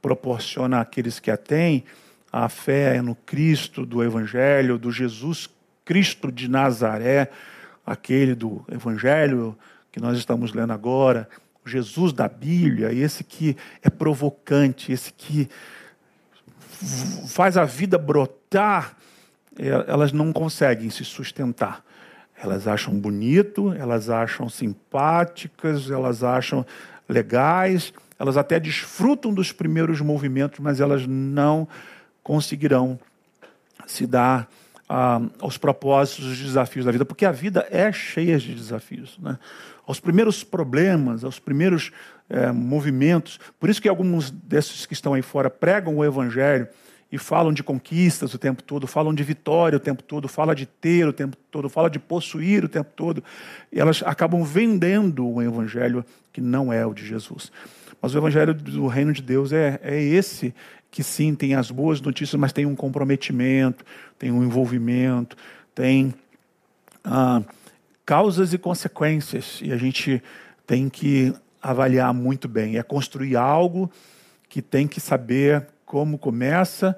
[0.00, 1.84] proporciona àqueles que a têm,
[2.30, 5.48] a fé é no Cristo do Evangelho, do Jesus
[5.84, 7.30] Cristo de Nazaré,
[7.84, 9.56] aquele do Evangelho
[9.90, 11.28] que nós estamos lendo agora,
[11.64, 15.48] Jesus da Bíblia, esse que é provocante, esse que
[17.26, 18.96] faz a vida brotar,
[19.58, 21.84] elas não conseguem se sustentar.
[22.42, 26.66] Elas acham bonito, elas acham simpáticas, elas acham
[27.08, 31.66] legais, elas até desfrutam dos primeiros movimentos, mas elas não
[32.22, 32.98] conseguirão
[33.86, 34.48] se dar
[34.88, 39.18] ah, aos propósitos, os desafios da vida, porque a vida é cheia de desafios.
[39.18, 39.38] Né?
[39.86, 41.92] Aos primeiros problemas, aos primeiros
[42.28, 43.38] é, movimentos.
[43.58, 46.66] Por isso que alguns desses que estão aí fora pregam o evangelho
[47.10, 50.66] e falam de conquistas o tempo todo, falam de vitória o tempo todo, falam de
[50.66, 53.22] ter o tempo todo, falam de possuir o tempo todo.
[53.72, 57.52] E elas acabam vendendo o evangelho que não é o de Jesus.
[58.02, 60.54] Mas o evangelho do reino de Deus é, é esse
[60.90, 63.84] que sim tem as boas notícias, mas tem um comprometimento,
[64.18, 65.36] tem um envolvimento,
[65.74, 66.14] tem
[67.04, 67.42] ah,
[68.06, 69.58] causas e consequências.
[69.60, 70.22] E a gente
[70.64, 72.78] tem que avaliar muito bem.
[72.78, 73.90] É construir algo
[74.48, 76.96] que tem que saber como começa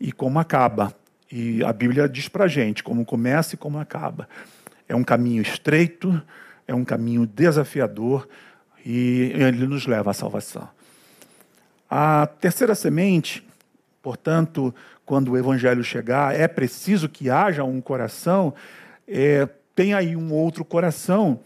[0.00, 0.94] e como acaba.
[1.30, 4.28] E a Bíblia diz para gente como começa e como acaba.
[4.88, 6.20] É um caminho estreito,
[6.66, 8.26] é um caminho desafiador
[8.84, 10.68] e ele nos leva à salvação.
[11.90, 13.46] A terceira semente,
[14.00, 18.54] portanto, quando o evangelho chegar, é preciso que haja um coração.
[19.06, 21.38] É, tem aí um outro coração,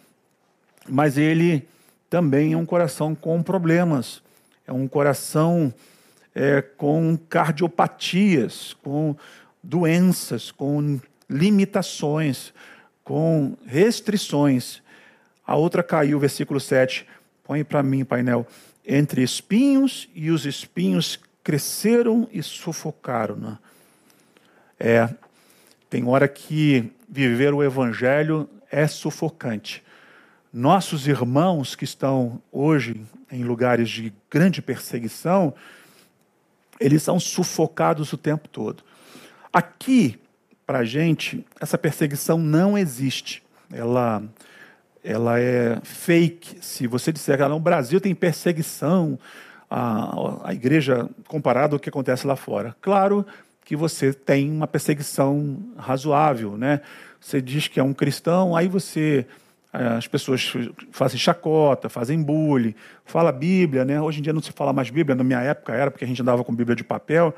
[0.89, 1.69] mas ele
[2.09, 4.23] também é um coração com problemas,
[4.65, 5.75] é um coração
[6.33, 9.17] é, com cardiopatias, com
[9.61, 12.55] doenças, com limitações,
[13.03, 14.81] com restrições.
[15.45, 17.05] A outra caiu, versículo 7.
[17.43, 18.47] Põe para mim, painel.
[18.87, 23.35] Entre espinhos e os espinhos cresceram e sufocaram.
[23.35, 23.59] Né?
[24.79, 25.09] É,
[25.91, 29.83] tem hora que viver o evangelho é sufocante.
[30.53, 35.53] Nossos irmãos que estão hoje em lugares de grande perseguição,
[36.79, 38.85] eles são sufocados o tempo todo.
[39.53, 40.17] Aqui,
[40.65, 43.43] para a gente, essa perseguição não existe.
[43.73, 44.23] Ela,
[45.03, 46.65] ela é fake.
[46.65, 49.19] Se você disser que no Brasil tem perseguição,
[49.69, 52.77] a, a igreja comparado ao que acontece lá fora.
[52.81, 53.27] Claro
[53.71, 56.81] que você tem uma perseguição razoável, né?
[57.21, 59.25] Você diz que é um cristão, aí você
[59.73, 60.53] é, as pessoas
[60.91, 64.03] fazem chacota, fazem bullying, fala Bíblia, né?
[64.03, 66.21] Hoje em dia não se fala mais Bíblia, na minha época era porque a gente
[66.21, 67.33] andava com Bíblia de papel,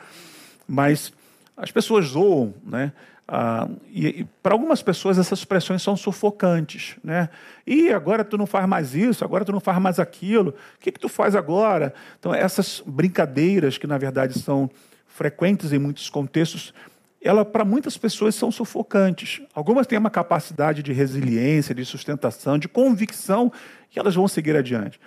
[0.66, 1.12] mas
[1.54, 2.94] as pessoas zoam, né?
[3.28, 7.28] Ah, e, e para algumas pessoas essas expressões são sufocantes, né?
[7.66, 10.92] E agora tu não faz mais isso, agora tu não faz mais aquilo, o que,
[10.92, 11.92] que tu faz agora?
[12.18, 14.70] Então essas brincadeiras que na verdade são
[15.14, 16.72] frequentes em muitos contextos
[17.22, 19.40] ela para muitas pessoas são sufocantes.
[19.55, 23.53] Algumas têm uma capacidade de resiliência, de sustentação, de convicção
[23.88, 25.01] que elas vão seguir adiante.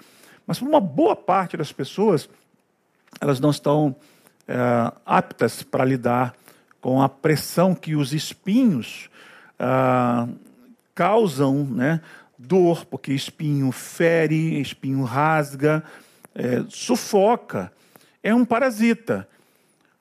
[0.48, 2.30] Mas para uma boa parte das pessoas,
[3.20, 3.96] elas não estão
[4.48, 4.56] é,
[5.06, 6.34] aptas para lidar
[6.80, 9.10] com a pressão que os espinhos
[9.60, 10.28] ah,
[10.94, 12.00] causam, né?
[12.38, 15.84] Dor, porque espinho fere, espinho rasga,
[16.34, 17.72] é, sufoca.
[18.22, 19.28] É um parasita.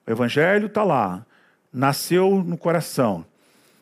[0.06, 1.24] O evangelho está lá
[1.74, 3.26] nasceu no coração.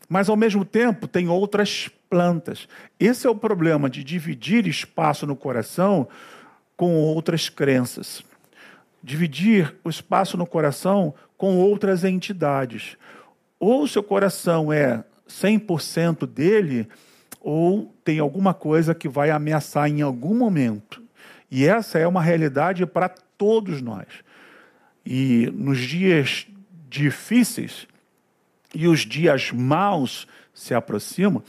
[0.09, 2.67] Mas, ao mesmo tempo, tem outras plantas.
[2.99, 6.09] Esse é o problema de dividir espaço no coração
[6.77, 8.25] com outras crenças.
[9.03, 12.97] Dividir o espaço no coração com outras entidades.
[13.59, 16.89] Ou seu coração é 100% dele,
[17.41, 21.03] ou tem alguma coisa que vai ameaçar em algum momento.
[21.51, 24.07] E essa é uma realidade para todos nós.
[25.05, 26.47] E nos dias
[26.89, 27.87] difíceis
[28.75, 31.43] e os dias maus se aproximam,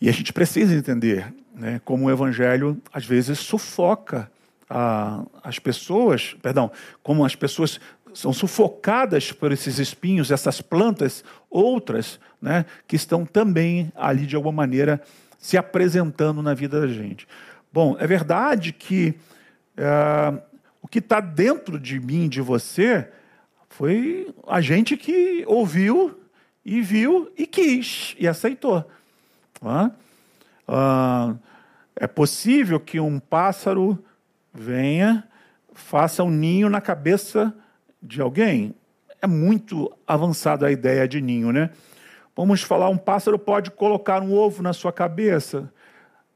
[0.00, 4.30] e a gente precisa entender né, como o evangelho às vezes sufoca
[4.68, 6.70] a, as pessoas, perdão,
[7.02, 7.80] como as pessoas
[8.12, 14.52] são sufocadas por esses espinhos, essas plantas, outras, né, que estão também ali de alguma
[14.52, 15.00] maneira
[15.38, 17.26] se apresentando na vida da gente.
[17.72, 19.14] Bom, é verdade que
[19.76, 20.34] é,
[20.84, 23.08] o que está dentro de mim, de você,
[23.70, 26.20] foi a gente que ouviu
[26.62, 28.84] e viu e quis e aceitou.
[30.68, 31.36] Ah,
[31.96, 33.98] é possível que um pássaro
[34.52, 35.26] venha,
[35.72, 37.56] faça um ninho na cabeça
[38.02, 38.74] de alguém.
[39.22, 41.70] É muito avançada a ideia de ninho, né?
[42.36, 45.72] Vamos falar, um pássaro pode colocar um ovo na sua cabeça?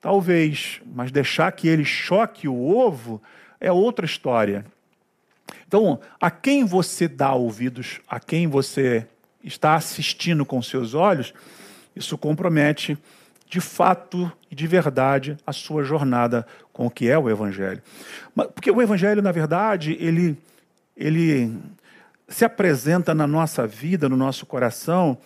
[0.00, 3.20] Talvez, mas deixar que ele choque o ovo
[3.60, 4.64] é outra história.
[5.66, 9.06] Então, a quem você dá ouvidos, a quem você
[9.42, 11.32] está assistindo com seus olhos,
[11.94, 12.96] isso compromete
[13.48, 17.82] de fato e de verdade a sua jornada com o que é o Evangelho.
[18.54, 20.36] Porque o Evangelho, na verdade, ele,
[20.96, 21.54] ele
[22.28, 25.18] se apresenta na nossa vida, no nosso coração,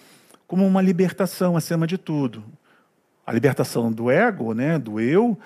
[0.47, 2.45] como uma libertação acima de tudo.
[3.27, 5.39] A libertação do ego, né, do eu,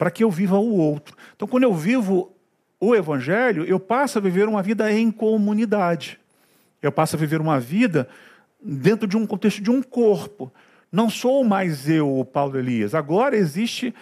[0.00, 1.14] para que eu viva o outro.
[1.36, 2.34] Então, quando eu vivo
[2.80, 6.18] o Evangelho, eu passo a viver uma vida em comunidade.
[6.80, 8.08] Eu passo a viver uma vida
[8.62, 10.50] dentro de um contexto de um corpo.
[10.90, 12.94] Não sou mais eu, o Paulo Elias.
[12.94, 13.94] Agora existe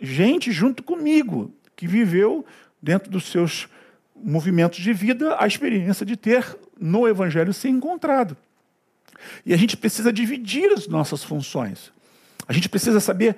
[0.00, 2.42] gente junto comigo que viveu
[2.80, 3.68] dentro dos seus
[4.16, 8.34] movimentos de vida a experiência de ter no Evangelho se encontrado.
[9.44, 11.92] E a gente precisa dividir as nossas funções.
[12.48, 13.36] A gente precisa saber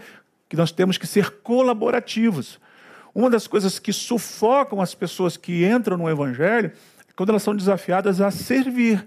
[0.48, 2.60] que nós temos que ser colaborativos.
[3.14, 6.72] Uma das coisas que sufocam as pessoas que entram no Evangelho
[7.08, 9.06] é quando elas são desafiadas a servir.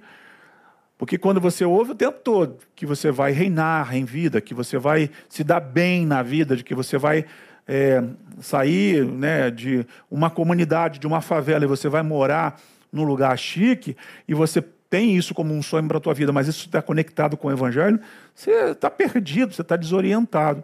[0.98, 4.78] Porque quando você ouve o tempo todo que você vai reinar em vida, que você
[4.78, 7.26] vai se dar bem na vida, de que você vai
[7.68, 8.04] é,
[8.40, 12.60] sair né, de uma comunidade, de uma favela, e você vai morar
[12.92, 13.96] num lugar chique,
[14.28, 17.36] e você tem isso como um sonho para a tua vida, mas isso está conectado
[17.36, 18.00] com o Evangelho,
[18.34, 20.64] você está perdido, você está desorientado.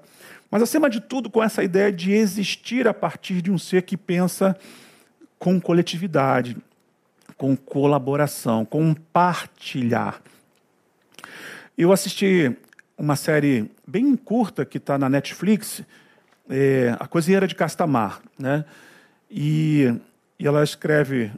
[0.54, 3.98] Mas, acima de tudo, com essa ideia de existir a partir de um ser que
[3.98, 4.56] pensa
[5.40, 6.56] com coletividade,
[7.36, 10.22] com colaboração, com partilhar.
[11.76, 12.56] Eu assisti
[12.96, 15.82] uma série bem curta que está na Netflix,
[16.48, 18.22] é, A Cozinheira de Castamar.
[18.38, 18.64] Né?
[19.32, 19.92] E,
[20.38, 21.32] e ela escreve,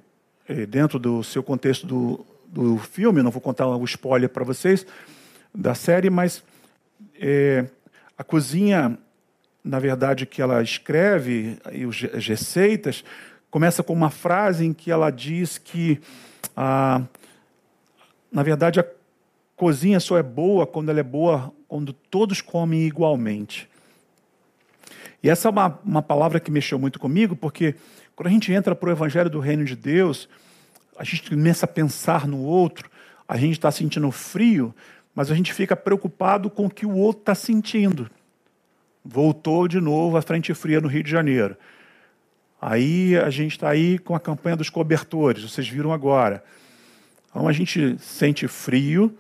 [0.45, 4.85] é, dentro do seu contexto do, do filme, não vou contar o spoiler para vocês
[5.53, 6.43] da série, mas
[7.17, 7.65] é,
[8.17, 8.99] a cozinha
[9.65, 11.57] na verdade, que ela escreve,
[12.13, 13.03] as receitas,
[13.49, 15.99] começa com uma frase em que ela diz que,
[16.55, 17.01] ah,
[18.31, 18.85] na verdade, a
[19.55, 23.67] cozinha só é boa quando ela é boa quando todos comem igualmente.
[25.23, 27.73] E essa é uma, uma palavra que mexeu muito comigo, porque
[28.15, 30.29] quando a gente entra para o Evangelho do Reino de Deus,
[30.95, 32.87] a gente começa a pensar no outro,
[33.27, 34.75] a gente está sentindo frio,
[35.15, 38.07] mas a gente fica preocupado com o que o outro está sentindo
[39.05, 41.55] voltou de novo à frente fria no Rio de Janeiro.
[42.59, 46.43] Aí a gente está aí com a campanha dos cobertores, vocês viram agora.
[47.29, 49.15] Então a gente sente frio,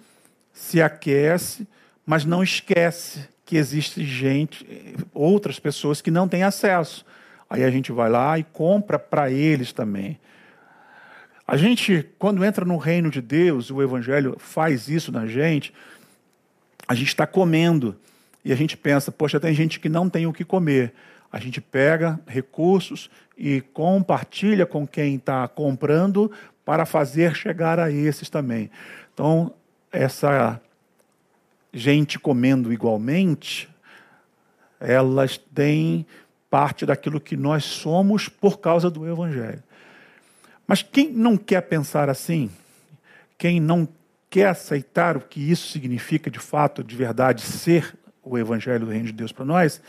[0.51, 1.67] se aquece,
[2.05, 4.65] mas não esquece que existe gente,
[5.13, 7.05] outras pessoas que não têm acesso.
[7.47, 10.19] Aí a gente vai lá e compra para eles também.
[11.47, 15.71] A gente, quando entra no reino de Deus, o Evangelho faz isso na gente,
[16.87, 17.95] a gente está comendo
[18.45, 20.93] e a gente pensa, poxa, tem gente que não tem o que comer.
[21.31, 26.31] A gente pega recursos e compartilha com quem está comprando
[26.63, 28.69] para fazer chegar a esses também.
[29.11, 29.51] Então,
[29.91, 30.61] essa
[31.73, 33.67] gente comendo igualmente,
[34.79, 36.05] elas têm
[36.47, 39.63] parte daquilo que nós somos por causa do Evangelho.
[40.67, 42.51] Mas quem não quer pensar assim,
[43.39, 43.87] quem não
[44.29, 47.95] quer aceitar o que isso significa de fato, de verdade, ser
[48.25, 49.81] o Evangelho do Reino de Deus para nós,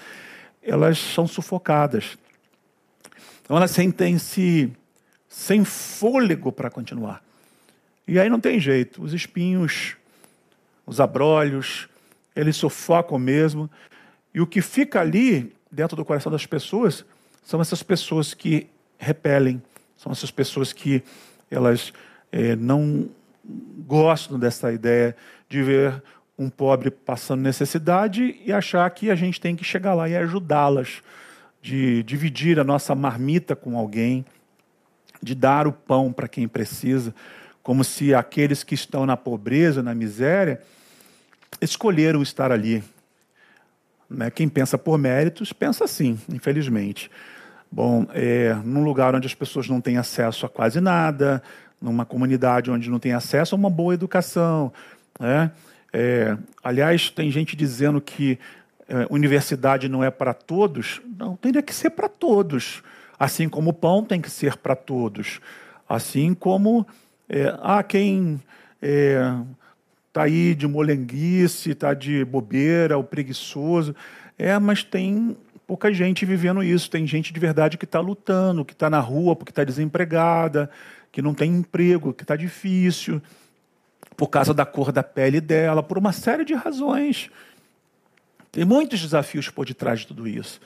[0.63, 2.19] elas são sufocadas.
[3.43, 4.73] Então elas sentem-se
[5.29, 7.23] sem fôlego para continuar.
[8.07, 9.03] E aí não tem jeito.
[9.03, 9.97] Os espinhos,
[10.85, 11.89] os abrolhos,
[12.35, 13.71] eles sufocam mesmo.
[14.35, 17.05] E o que fica ali, dentro do coração das pessoas,
[17.45, 18.67] são essas pessoas que
[18.99, 19.63] repelem,
[19.97, 21.03] são essas pessoas que
[21.51, 21.93] elas
[22.31, 23.09] é, não
[23.87, 25.17] gostam dessa ideia
[25.49, 26.03] de ver
[26.39, 31.03] um pobre passando necessidade e achar que a gente tem que chegar lá e ajudá-las,
[31.63, 34.25] de dividir a nossa marmita com alguém,
[35.23, 37.15] de dar o pão para quem precisa,
[37.63, 40.61] como se aqueles que estão na pobreza, na miséria,
[41.61, 42.85] escolheram estar ali.
[44.09, 44.31] Né?
[44.31, 47.11] Quem pensa por méritos, pensa assim, infelizmente.
[47.73, 51.43] Bom, é, num lugar onde as pessoas não têm acesso a quase nada,
[51.81, 54.73] numa comunidade onde não tem acesso a uma boa educação,
[55.19, 55.51] né?
[55.93, 58.39] É, aliás, tem gente dizendo que
[58.89, 61.01] é, universidade não é para todos.
[61.19, 62.83] Não, teria que ser para todos.
[63.19, 65.41] Assim como o pão tem que ser para todos.
[65.89, 66.87] Assim como
[67.29, 68.41] é, há quem
[68.81, 73.95] está é, aí de molenguice, está de bobeira, o preguiçoso.
[74.39, 76.91] É, mas tem pouca gente vivendo isso.
[76.91, 80.71] Tem gente de verdade que está lutando, que está na rua porque está desempregada,
[81.11, 83.21] que não tem emprego, que está difícil
[84.17, 87.31] por causa da cor da pele dela, por uma série de razões.
[88.51, 90.61] Tem muitos desafios por detrás de tudo isso.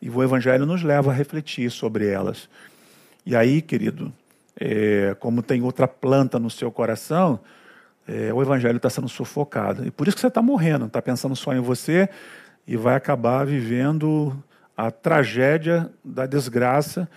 [0.00, 2.48] E o Evangelho nos leva a refletir sobre elas.
[3.26, 4.12] E aí, querido,
[4.58, 7.40] é, como tem outra planta no seu coração,
[8.06, 9.86] é, o Evangelho está sendo sufocado.
[9.86, 12.08] E por isso que você está morrendo, está pensando só em você
[12.66, 14.42] e vai acabar vivendo
[14.74, 17.08] a tragédia da desgraça.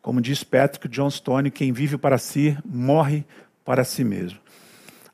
[0.00, 3.24] Como diz Patrick Johnstone, quem vive para si morre
[3.64, 4.38] para si mesmo.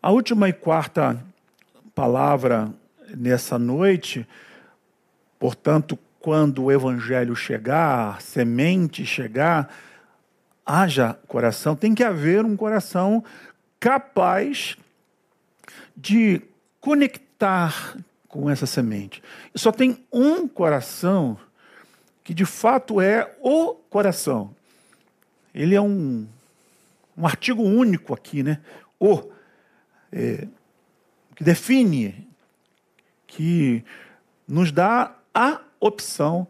[0.02, 1.24] A última e quarta
[1.94, 2.74] palavra
[3.16, 4.26] nessa noite,
[5.38, 9.72] portanto, quando o evangelho chegar, semente chegar,
[10.66, 13.22] haja coração, tem que haver um coração
[13.78, 14.76] capaz
[15.96, 16.42] de
[16.80, 17.96] conectar
[18.26, 19.22] com essa semente.
[19.54, 21.38] Só tem um coração
[22.24, 24.52] que de fato é o coração.
[25.54, 26.26] Ele é um,
[27.16, 28.58] um artigo único aqui, né?
[28.98, 29.30] O,
[30.12, 30.46] é,
[31.34, 32.28] que define,
[33.26, 33.82] que
[34.46, 36.46] nos dá a opção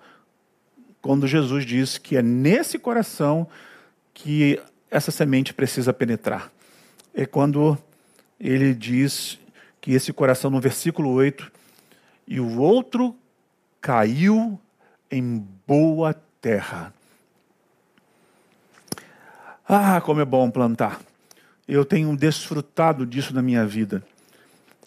[1.01, 3.47] quando Jesus diz que é nesse coração
[4.13, 4.61] que
[4.91, 6.51] essa semente precisa penetrar.
[7.15, 7.79] É quando
[8.39, 9.39] ele diz
[9.81, 11.51] que esse coração, no versículo 8,
[12.27, 13.17] e o outro
[13.81, 14.61] caiu
[15.11, 16.93] em boa terra.
[19.69, 21.01] Ah, como é bom plantar.
[21.73, 24.03] Eu tenho desfrutado disso na minha vida.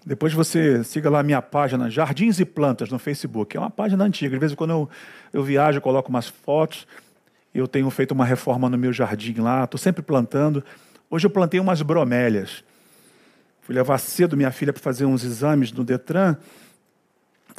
[0.06, 3.58] Depois você siga lá a minha página Jardins e Plantas no Facebook.
[3.58, 4.36] É uma página antiga.
[4.36, 4.90] De vez em quando eu,
[5.34, 6.86] eu viajo, eu coloco umas fotos.
[7.52, 10.64] Eu tenho feito uma reforma no meu jardim lá, estou sempre plantando.
[11.10, 12.64] Hoje eu plantei umas bromélias.
[13.64, 16.38] Fui levar cedo minha filha para fazer uns exames no Detran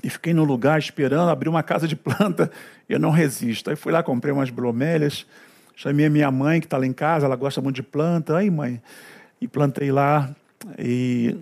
[0.04, 2.48] e fiquei no lugar esperando abrir uma casa de planta.
[2.88, 3.70] Eu não resisto.
[3.70, 5.26] Aí fui lá, comprei umas bromélias.
[5.74, 8.38] Chamei a minha mãe, que está lá em casa, ela gosta muito de planta.
[8.38, 8.80] Aí, mãe,
[9.40, 10.34] e plantei lá.
[10.78, 11.36] E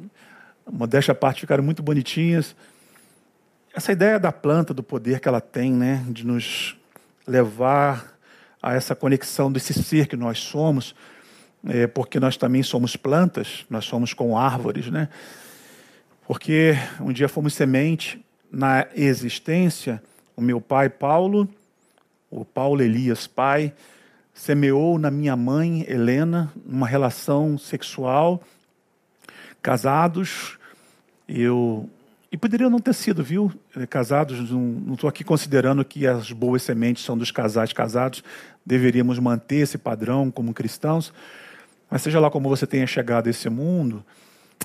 [0.70, 2.54] modéstia à parte, ficaram muito bonitinhas.
[3.74, 6.76] Essa ideia da planta, do poder que ela tem, né, de nos
[7.26, 8.14] levar
[8.62, 10.94] a essa conexão desse ser que nós somos,
[11.66, 15.08] é, porque nós também somos plantas, nós somos com árvores, né?
[16.26, 20.02] Porque um dia fomos semente na existência,
[20.36, 21.48] o meu pai Paulo,
[22.30, 23.72] o Paulo Elias pai,
[24.34, 28.42] semeou na minha mãe Helena uma relação sexual
[29.64, 30.58] casados,
[31.26, 31.88] eu.
[32.30, 33.50] E poderia não ter sido, viu?
[33.74, 38.22] Eh, casados, não estou aqui considerando que as boas sementes são dos casais casados,
[38.66, 41.14] deveríamos manter esse padrão como cristãos,
[41.88, 44.04] mas seja lá como você tenha chegado a esse mundo,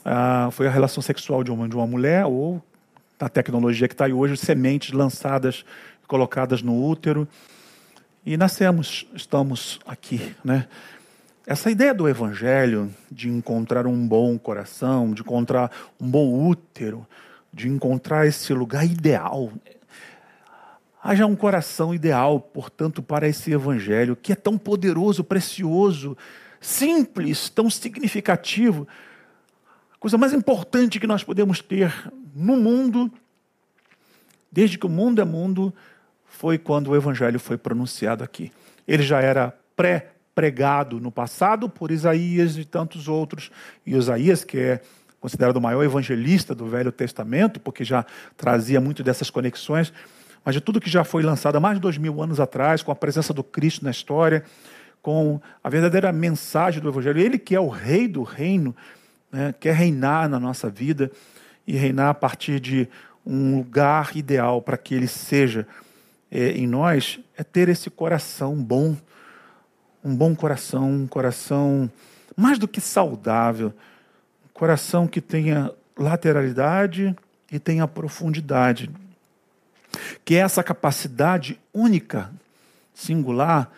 [0.03, 2.61] ah, foi a relação sexual de uma, de uma mulher ou
[3.19, 5.63] a tecnologia que está aí hoje, sementes lançadas,
[6.07, 7.27] colocadas no útero,
[8.25, 10.67] e nascemos, estamos aqui, né?
[11.47, 17.07] Essa ideia do evangelho, de encontrar um bom coração, de encontrar um bom útero,
[17.51, 19.51] de encontrar esse lugar ideal.
[21.01, 26.15] Haja um coração ideal, portanto, para esse evangelho que é tão poderoso, precioso,
[26.61, 28.87] simples, tão significativo.
[29.95, 31.91] A coisa mais importante que nós podemos ter
[32.35, 33.11] no mundo,
[34.51, 35.73] desde que o mundo é mundo,
[36.39, 38.49] foi quando o evangelho foi pronunciado aqui.
[38.87, 43.51] Ele já era pré pregado no passado por Isaías e tantos outros.
[43.85, 44.81] E Isaías, que é
[45.19, 48.05] considerado o maior evangelista do Velho Testamento, porque já
[48.37, 49.91] trazia muito dessas conexões,
[50.45, 52.93] mas de tudo que já foi lançado há mais de dois mil anos atrás, com
[52.93, 54.45] a presença do Cristo na história,
[55.01, 57.19] com a verdadeira mensagem do Evangelho.
[57.19, 58.73] Ele que é o rei do reino,
[59.29, 61.11] né, quer reinar na nossa vida
[61.67, 62.87] e reinar a partir de
[63.25, 65.67] um lugar ideal para que ele seja
[66.31, 68.95] é, em nós, é ter esse coração bom,
[70.03, 71.91] um bom coração, um coração
[72.35, 73.73] mais do que saudável,
[74.45, 77.15] um coração que tenha lateralidade
[77.51, 78.89] e tenha profundidade.
[80.23, 82.31] Que é essa capacidade única,
[82.93, 83.71] singular,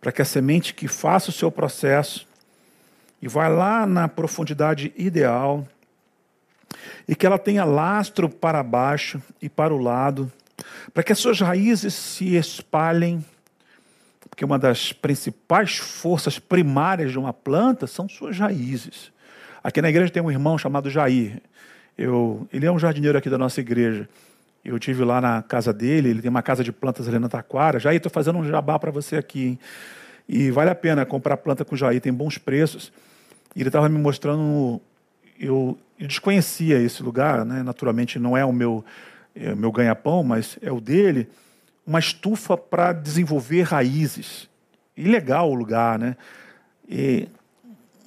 [0.00, 2.26] para que a semente que faça o seu processo
[3.20, 5.66] e vai lá na profundidade ideal,
[7.06, 10.30] e que ela tenha lastro para baixo e para o lado,
[10.92, 13.24] para que as suas raízes se espalhem
[14.38, 19.10] porque uma das principais forças primárias de uma planta são suas raízes.
[19.64, 21.42] Aqui na igreja tem um irmão chamado Jair.
[21.96, 24.08] Eu, ele é um jardineiro aqui da nossa igreja.
[24.64, 27.80] Eu tive lá na casa dele, ele tem uma casa de plantas ali na Taquara.
[27.80, 29.44] Jair, estou fazendo um jabá para você aqui.
[29.44, 29.58] Hein?
[30.28, 32.92] E vale a pena comprar planta com Jair, tem bons preços.
[33.56, 34.80] E ele estava me mostrando.
[35.40, 37.62] Eu, eu, desconhecia esse lugar, né?
[37.64, 38.84] naturalmente não é o meu,
[39.34, 41.28] é meu ganha-pão, mas é o dele
[41.86, 44.46] uma estufa para desenvolver raízes.
[44.94, 46.16] E legal o lugar, né?
[46.86, 47.26] E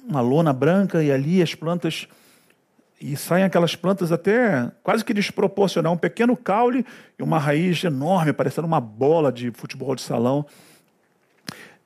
[0.08, 2.06] uma lona branca e ali as plantas
[3.00, 6.86] e saem aquelas plantas até quase que desproporcional, um pequeno caule
[7.18, 10.46] e uma raiz enorme, parecendo uma bola de futebol de salão.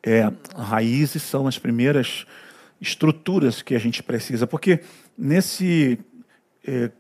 [0.02, 2.26] É, raízes são as primeiras
[2.78, 4.80] estruturas que a gente precisa, porque
[5.16, 5.98] nesse
[6.66, 6.90] é,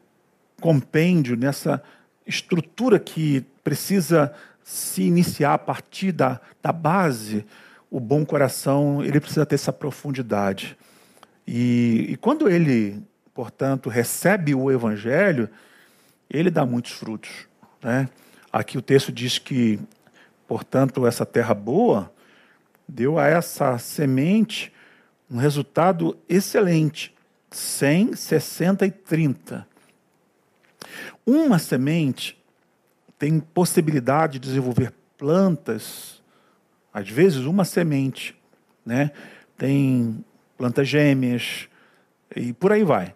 [0.58, 1.82] compêndio, nessa
[2.26, 7.46] estrutura que precisa se iniciar a partir da, da base,
[7.90, 10.76] o bom coração ele precisa ter essa profundidade.
[11.46, 13.00] E, e quando ele,
[13.32, 15.48] portanto, recebe o evangelho,
[16.28, 17.46] ele dá muitos frutos.
[17.82, 18.08] Né?
[18.52, 19.78] Aqui o texto diz que
[20.46, 22.12] portanto, essa terra boa
[22.88, 24.72] deu a essa semente
[25.30, 27.14] um resultado excelente:
[27.50, 29.66] 100, 60 e 30.
[31.26, 32.40] Uma semente
[33.18, 36.22] tem possibilidade de desenvolver plantas,
[36.92, 38.36] às vezes uma semente,
[38.84, 39.10] né?
[39.58, 40.24] Tem
[40.56, 41.68] plantas gêmeas
[42.34, 43.14] e por aí vai.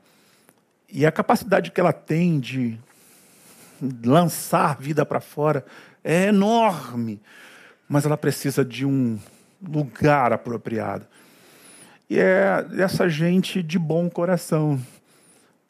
[0.88, 2.78] E a capacidade que ela tem de
[4.04, 5.64] lançar vida para fora
[6.02, 7.20] é enorme,
[7.88, 9.18] mas ela precisa de um
[9.62, 11.06] lugar apropriado.
[12.08, 14.80] E é essa gente de bom coração.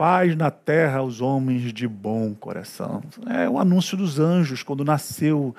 [0.01, 3.03] Paz na terra aos homens de bom coração.
[3.29, 5.55] É o anúncio dos anjos quando nasceu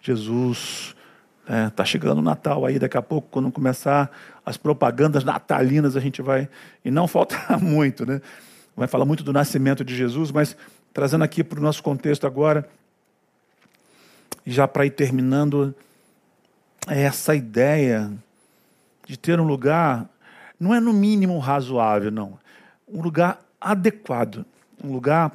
[0.00, 0.96] Jesus.
[1.42, 4.10] Está é, tá chegando o Natal aí, daqui a pouco, quando começar
[4.46, 6.48] as propagandas natalinas, a gente vai.
[6.82, 8.22] E não falta muito, né?
[8.74, 10.56] Vai falar muito do nascimento de Jesus, mas
[10.94, 12.66] trazendo aqui para o nosso contexto agora,
[14.46, 15.74] já para ir terminando,
[16.88, 18.10] é essa ideia
[19.06, 20.08] de ter um lugar,
[20.58, 22.38] não é no mínimo razoável, não.
[22.88, 24.44] Um lugar adequado,
[24.82, 25.32] um lugar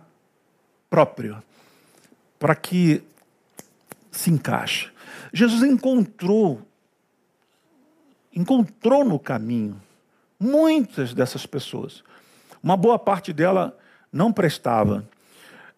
[0.90, 1.42] próprio,
[2.40, 3.04] para que
[4.12, 4.90] se encaixe.
[5.34, 6.62] Jesus encontrou,
[8.34, 9.82] encontrou no caminho
[10.40, 12.04] muitas dessas pessoas.
[12.62, 13.78] Uma boa parte dela
[14.12, 15.08] não prestava.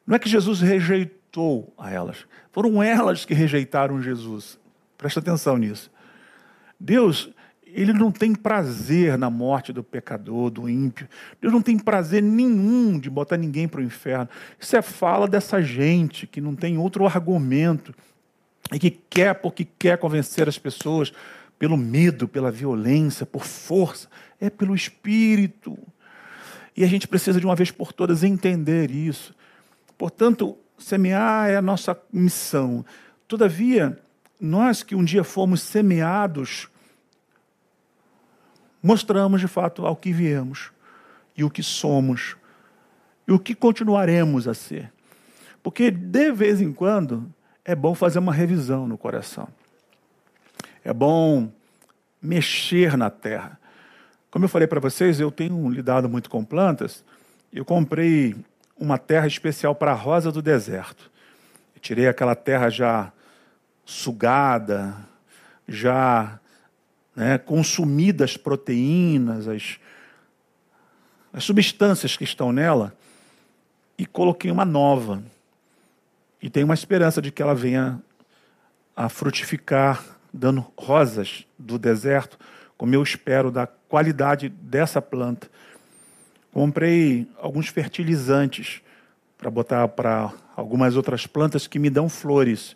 [0.05, 4.57] Não é que Jesus rejeitou a elas, foram elas que rejeitaram Jesus.
[4.97, 5.91] Presta atenção nisso.
[6.79, 7.29] Deus,
[7.73, 11.07] ele não tem prazer na morte do pecador, do ímpio.
[11.39, 14.29] Deus não tem prazer nenhum de botar ninguém para o inferno.
[14.59, 17.93] Isso é fala dessa gente que não tem outro argumento
[18.71, 21.11] e que quer porque quer convencer as pessoas
[21.57, 24.07] pelo medo, pela violência, por força,
[24.39, 25.77] é pelo espírito.
[26.75, 29.35] E a gente precisa de uma vez por todas entender isso.
[29.97, 32.85] Portanto, semear é a nossa missão.
[33.27, 33.99] Todavia,
[34.39, 36.69] nós que um dia fomos semeados,
[38.81, 40.71] mostramos de fato ao que viemos
[41.35, 42.35] e o que somos
[43.27, 44.91] e o que continuaremos a ser.
[45.61, 47.31] Porque de vez em quando
[47.63, 49.47] é bom fazer uma revisão no coração.
[50.83, 51.51] É bom
[52.21, 53.59] mexer na terra.
[54.31, 57.03] Como eu falei para vocês, eu tenho lidado muito com plantas.
[57.53, 58.35] Eu comprei
[58.77, 61.11] uma terra especial para a rosa do deserto.
[61.75, 63.11] Eu tirei aquela terra já
[63.85, 64.95] sugada,
[65.67, 66.39] já
[67.15, 69.79] né, consumida as proteínas, as,
[71.33, 72.95] as substâncias que estão nela,
[73.97, 75.21] e coloquei uma nova.
[76.41, 78.01] E tenho uma esperança de que ela venha
[78.95, 80.03] a frutificar,
[80.33, 82.37] dando rosas do deserto,
[82.77, 85.49] como eu espero da qualidade dessa planta.
[86.51, 88.81] Comprei alguns fertilizantes
[89.37, 92.75] para botar para algumas outras plantas que me dão flores,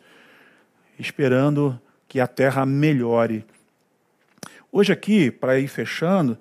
[0.98, 3.46] esperando que a terra melhore.
[4.76, 6.36] Hoje aqui, para ir fechando,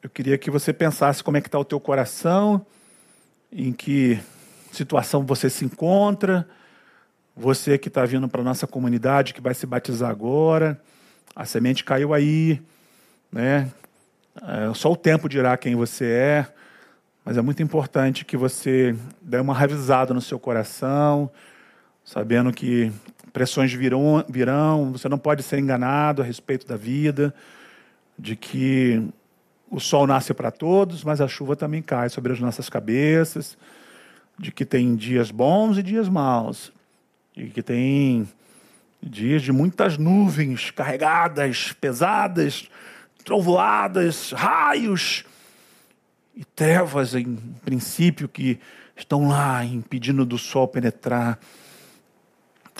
[0.00, 2.64] eu queria que você pensasse como é que está o teu coração,
[3.50, 4.16] em que
[4.70, 6.48] situação você se encontra,
[7.36, 10.80] você que está vindo para a nossa comunidade, que vai se batizar agora,
[11.34, 12.62] a semente caiu aí,
[13.32, 13.68] né?
[14.40, 16.46] É, só o tempo dirá quem você é,
[17.24, 21.28] mas é muito importante que você dê uma revisada no seu coração,
[22.04, 22.92] sabendo que
[23.32, 27.34] pressões virão, virão, você não pode ser enganado a respeito da vida,
[28.18, 29.02] de que
[29.70, 33.56] o sol nasce para todos, mas a chuva também cai sobre as nossas cabeças
[34.38, 36.72] de que tem dias bons e dias maus,
[37.36, 38.28] e que tem
[39.02, 42.68] dias de muitas nuvens carregadas, pesadas,
[43.24, 45.24] trovoadas, raios
[46.34, 48.60] e trevas, em princípio, que
[48.96, 51.38] estão lá impedindo do sol penetrar.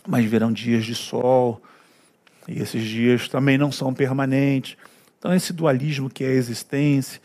[0.09, 1.63] Mas virão dias de sol,
[2.49, 4.77] e esses dias também não são permanentes.
[5.19, 7.21] Então, esse dualismo que é a existência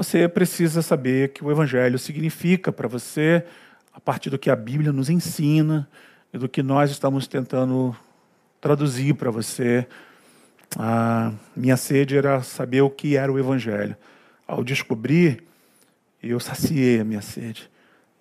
[0.00, 3.44] você precisa saber que o Evangelho significa para você,
[3.92, 5.86] a partir do que a Bíblia nos ensina
[6.32, 7.94] e do que nós estamos tentando
[8.62, 9.86] traduzir para você.
[10.78, 13.94] A minha sede era saber o que era o Evangelho.
[14.48, 15.44] Ao descobrir,
[16.22, 17.70] eu saciei a minha sede.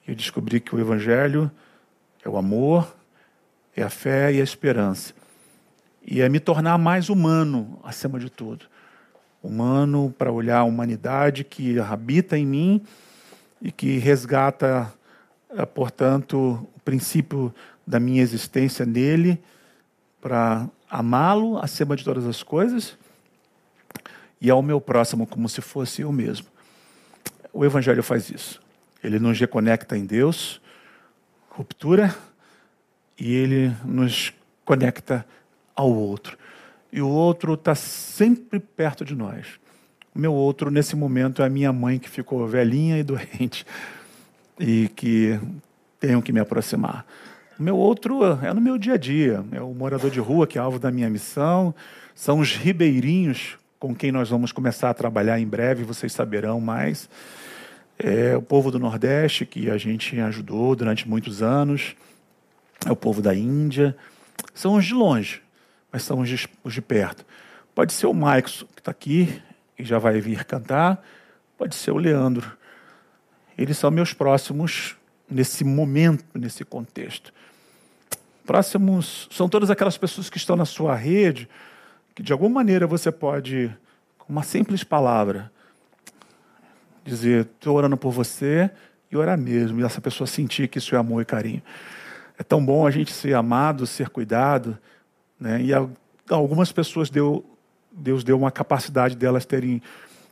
[0.05, 1.49] Eu descobri que o Evangelho
[2.25, 2.93] é o amor,
[3.79, 5.13] é a fé e a esperança.
[6.05, 8.65] E é me tornar mais humano, acima de tudo
[9.41, 12.81] humano para olhar a humanidade que habita em mim
[13.61, 14.93] e que resgata,
[15.49, 17.53] eh, portanto, o princípio
[17.85, 19.41] da minha existência nele,
[20.21, 22.97] para amá-lo acima de todas as coisas
[24.41, 26.47] e ao meu próximo como se fosse eu mesmo.
[27.53, 28.61] O Evangelho faz isso.
[29.03, 30.61] Ele nos reconecta em Deus,
[31.49, 32.13] ruptura,
[33.19, 35.25] e ele nos conecta
[35.75, 36.37] ao outro.
[36.91, 39.45] E o outro está sempre perto de nós.
[40.13, 43.65] O meu outro, nesse momento, é a minha mãe, que ficou velhinha e doente,
[44.59, 45.39] e que
[45.99, 47.05] tenho que me aproximar.
[47.59, 50.57] O meu outro é no meu dia a dia, é o morador de rua, que
[50.57, 51.75] é alvo da minha missão,
[52.15, 57.09] são os ribeirinhos com quem nós vamos começar a trabalhar em breve, vocês saberão mais.
[57.97, 61.95] É o povo do Nordeste, que a gente ajudou durante muitos anos,
[62.85, 63.95] é o povo da Índia,
[64.53, 65.41] são os de longe,
[65.91, 67.25] mas são os de, os de perto.
[67.75, 69.41] Pode ser o Maicon, que está aqui
[69.77, 71.03] e já vai vir cantar,
[71.57, 72.51] pode ser o Leandro.
[73.57, 74.95] Eles são meus próximos
[75.29, 77.33] nesse momento, nesse contexto.
[78.45, 81.47] Próximos são todas aquelas pessoas que estão na sua rede,
[82.15, 83.71] que de alguma maneira você pode,
[84.17, 85.51] com uma simples palavra,
[87.05, 88.69] dizer: estou orando por você
[89.11, 91.61] e orar mesmo, e essa pessoa sentir que isso é amor e carinho.
[92.39, 94.77] É tão bom a gente ser amado, ser cuidado,
[95.37, 95.61] né?
[95.61, 95.71] e
[96.33, 97.45] algumas pessoas deu,
[97.91, 99.81] Deus deu uma capacidade delas terem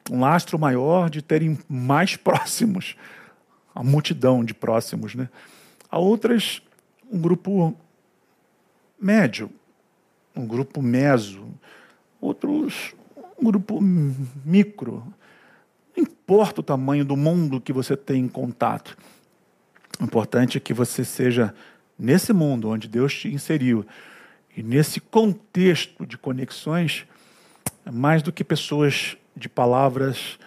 [0.10, 2.96] um lastro maior, de terem mais próximos
[3.78, 5.14] a multidão de próximos.
[5.14, 5.30] Né?
[5.90, 6.64] A outras,
[7.12, 7.76] um grupo
[9.00, 9.52] médio,
[10.36, 11.48] um grupo meso,
[12.20, 12.96] outros,
[13.40, 15.04] um grupo micro.
[15.96, 18.98] Não importa o tamanho do mundo que você tem em contato.
[20.00, 21.54] O importante é que você seja
[21.98, 23.86] nesse mundo onde Deus te inseriu
[24.56, 27.06] e nesse contexto de conexões,
[27.92, 30.38] mais do que pessoas de palavras,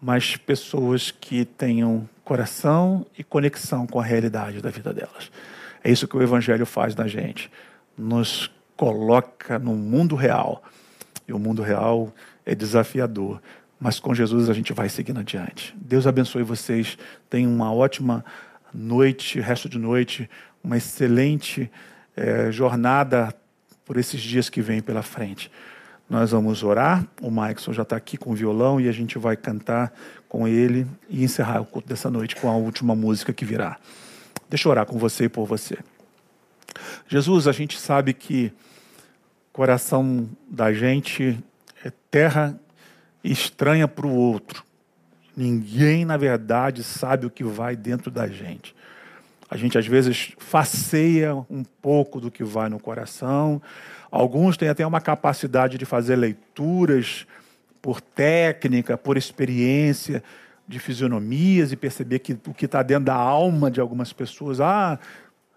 [0.00, 5.30] mas pessoas que tenham coração e conexão com a realidade da vida delas.
[5.82, 7.50] É isso que o Evangelho faz na gente.
[7.96, 10.62] Nos coloca no mundo real.
[11.26, 12.12] E o mundo real
[12.44, 13.40] é desafiador.
[13.78, 15.74] Mas com Jesus a gente vai seguindo adiante.
[15.80, 16.98] Deus abençoe vocês.
[17.30, 18.24] Tenham uma ótima
[18.74, 20.28] noite, resto de noite,
[20.66, 21.70] uma excelente
[22.16, 23.32] é, jornada
[23.84, 25.48] por esses dias que vêm pela frente.
[26.10, 27.06] Nós vamos orar.
[27.22, 29.92] O Maicon já está aqui com o violão e a gente vai cantar
[30.28, 33.78] com ele e encerrar o culto dessa noite com a última música que virá.
[34.50, 35.78] Deixa eu orar com você e por você.
[37.06, 38.52] Jesus, a gente sabe que
[39.52, 41.38] coração da gente
[41.84, 42.58] é terra
[43.22, 44.64] estranha para o outro.
[45.36, 48.75] Ninguém, na verdade, sabe o que vai dentro da gente.
[49.48, 53.62] A gente, às vezes, faceia um pouco do que vai no coração,
[54.10, 57.26] Alguns têm até uma capacidade de fazer leituras
[57.82, 60.22] por técnica, por experiência
[60.66, 64.98] de fisionomias e perceber que o que está dentro da alma de algumas pessoas, ah,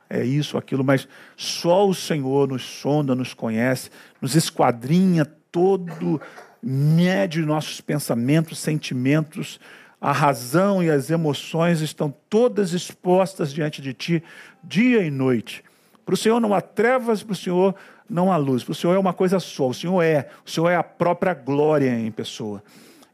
[0.09, 3.89] é isso, aquilo, mas só o Senhor nos sonda, nos conhece,
[4.21, 6.21] nos esquadrinha todo,
[6.61, 9.59] mede nossos pensamentos, sentimentos,
[10.01, 14.23] a razão e as emoções estão todas expostas diante de Ti,
[14.63, 15.63] dia e noite.
[16.05, 17.75] Para o Senhor não há trevas, para o Senhor
[18.09, 18.67] não há luz.
[18.67, 19.67] O Senhor é uma coisa só.
[19.67, 20.29] O Senhor é.
[20.45, 22.63] O Senhor é a própria glória em pessoa.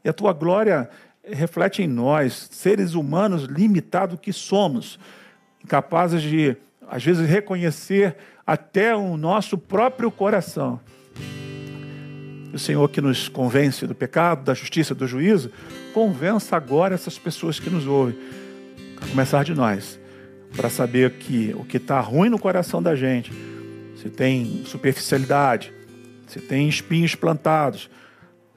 [0.04, 0.88] E a tua glória
[1.22, 4.98] reflete em nós, seres humanos limitados que somos,
[5.62, 6.56] incapazes de,
[6.88, 8.16] às vezes, reconhecer
[8.46, 10.80] até o nosso próprio coração.
[12.56, 15.50] O Senhor que nos convence do pecado, da justiça, do juízo,
[15.92, 18.18] convença agora essas pessoas que nos ouvem,
[18.98, 20.00] a começar de nós,
[20.56, 23.30] para saber que o que está ruim no coração da gente
[24.00, 25.70] se tem superficialidade,
[26.26, 27.90] se tem espinhos plantados,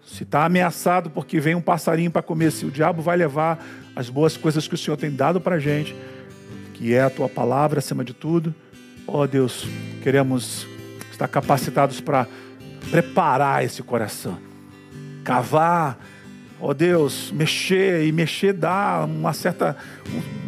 [0.01, 3.61] se está ameaçado porque vem um passarinho para comer, se o diabo vai levar
[3.93, 5.93] as boas coisas que o Senhor tem dado para a gente,
[6.73, 8.55] que é a tua palavra acima de tudo,
[9.05, 9.67] ó oh, Deus,
[10.01, 10.65] queremos
[11.11, 12.25] estar capacitados para
[12.91, 14.37] preparar esse coração,
[15.23, 15.99] cavar,
[16.59, 19.77] ó oh, Deus, mexer, e mexer dá uma certa,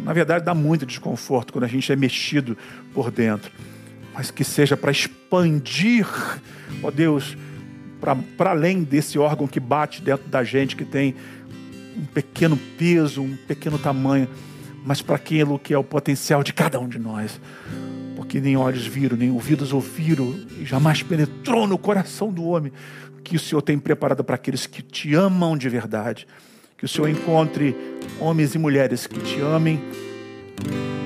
[0.04, 2.56] na verdade dá muito desconforto quando a gente é mexido
[2.92, 3.50] por dentro
[4.14, 6.06] mas que seja para expandir,
[6.82, 7.36] ó Deus,
[8.00, 11.14] para além desse órgão que bate dentro da gente, que tem
[11.96, 14.28] um pequeno peso, um pequeno tamanho,
[14.84, 17.40] mas para aquilo que é o potencial de cada um de nós.
[18.32, 22.72] Porque nem olhos viram, nem ouvidos ouviram, e jamais penetrou no coração do homem
[23.22, 26.26] que o Senhor tem preparado para aqueles que te amam de verdade.
[26.78, 27.76] Que o Senhor encontre
[28.18, 29.82] homens e mulheres que te amem,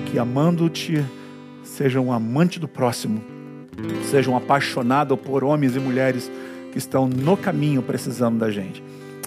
[0.09, 1.05] que amando-te,
[1.65, 3.21] sejam amante do próximo,
[4.09, 6.31] sejam apaixonados por homens e mulheres
[6.71, 8.85] que estão no caminho precisando da gente.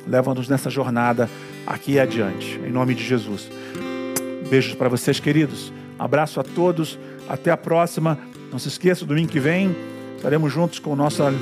[0.08, 1.30] Leva-nos nessa jornada
[1.68, 3.52] aqui e adiante, em nome de Jesus.
[4.50, 5.74] Beijos para vocês, queridos.
[6.00, 6.98] Abraço a todos.
[7.30, 8.18] Até a próxima.
[8.52, 9.76] Não se esqueça, domingo que vem
[10.20, 11.34] estaremos juntos com nossa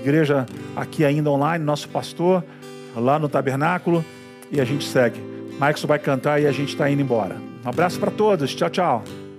[0.00, 2.44] igreja aqui ainda online, nosso pastor,
[2.94, 4.04] lá no tabernáculo.
[4.52, 5.20] E a gente segue.
[5.58, 7.36] Marcos vai cantar e a gente está indo embora.
[7.64, 8.54] Um abraço para todos.
[8.54, 9.29] Tchau, tchau.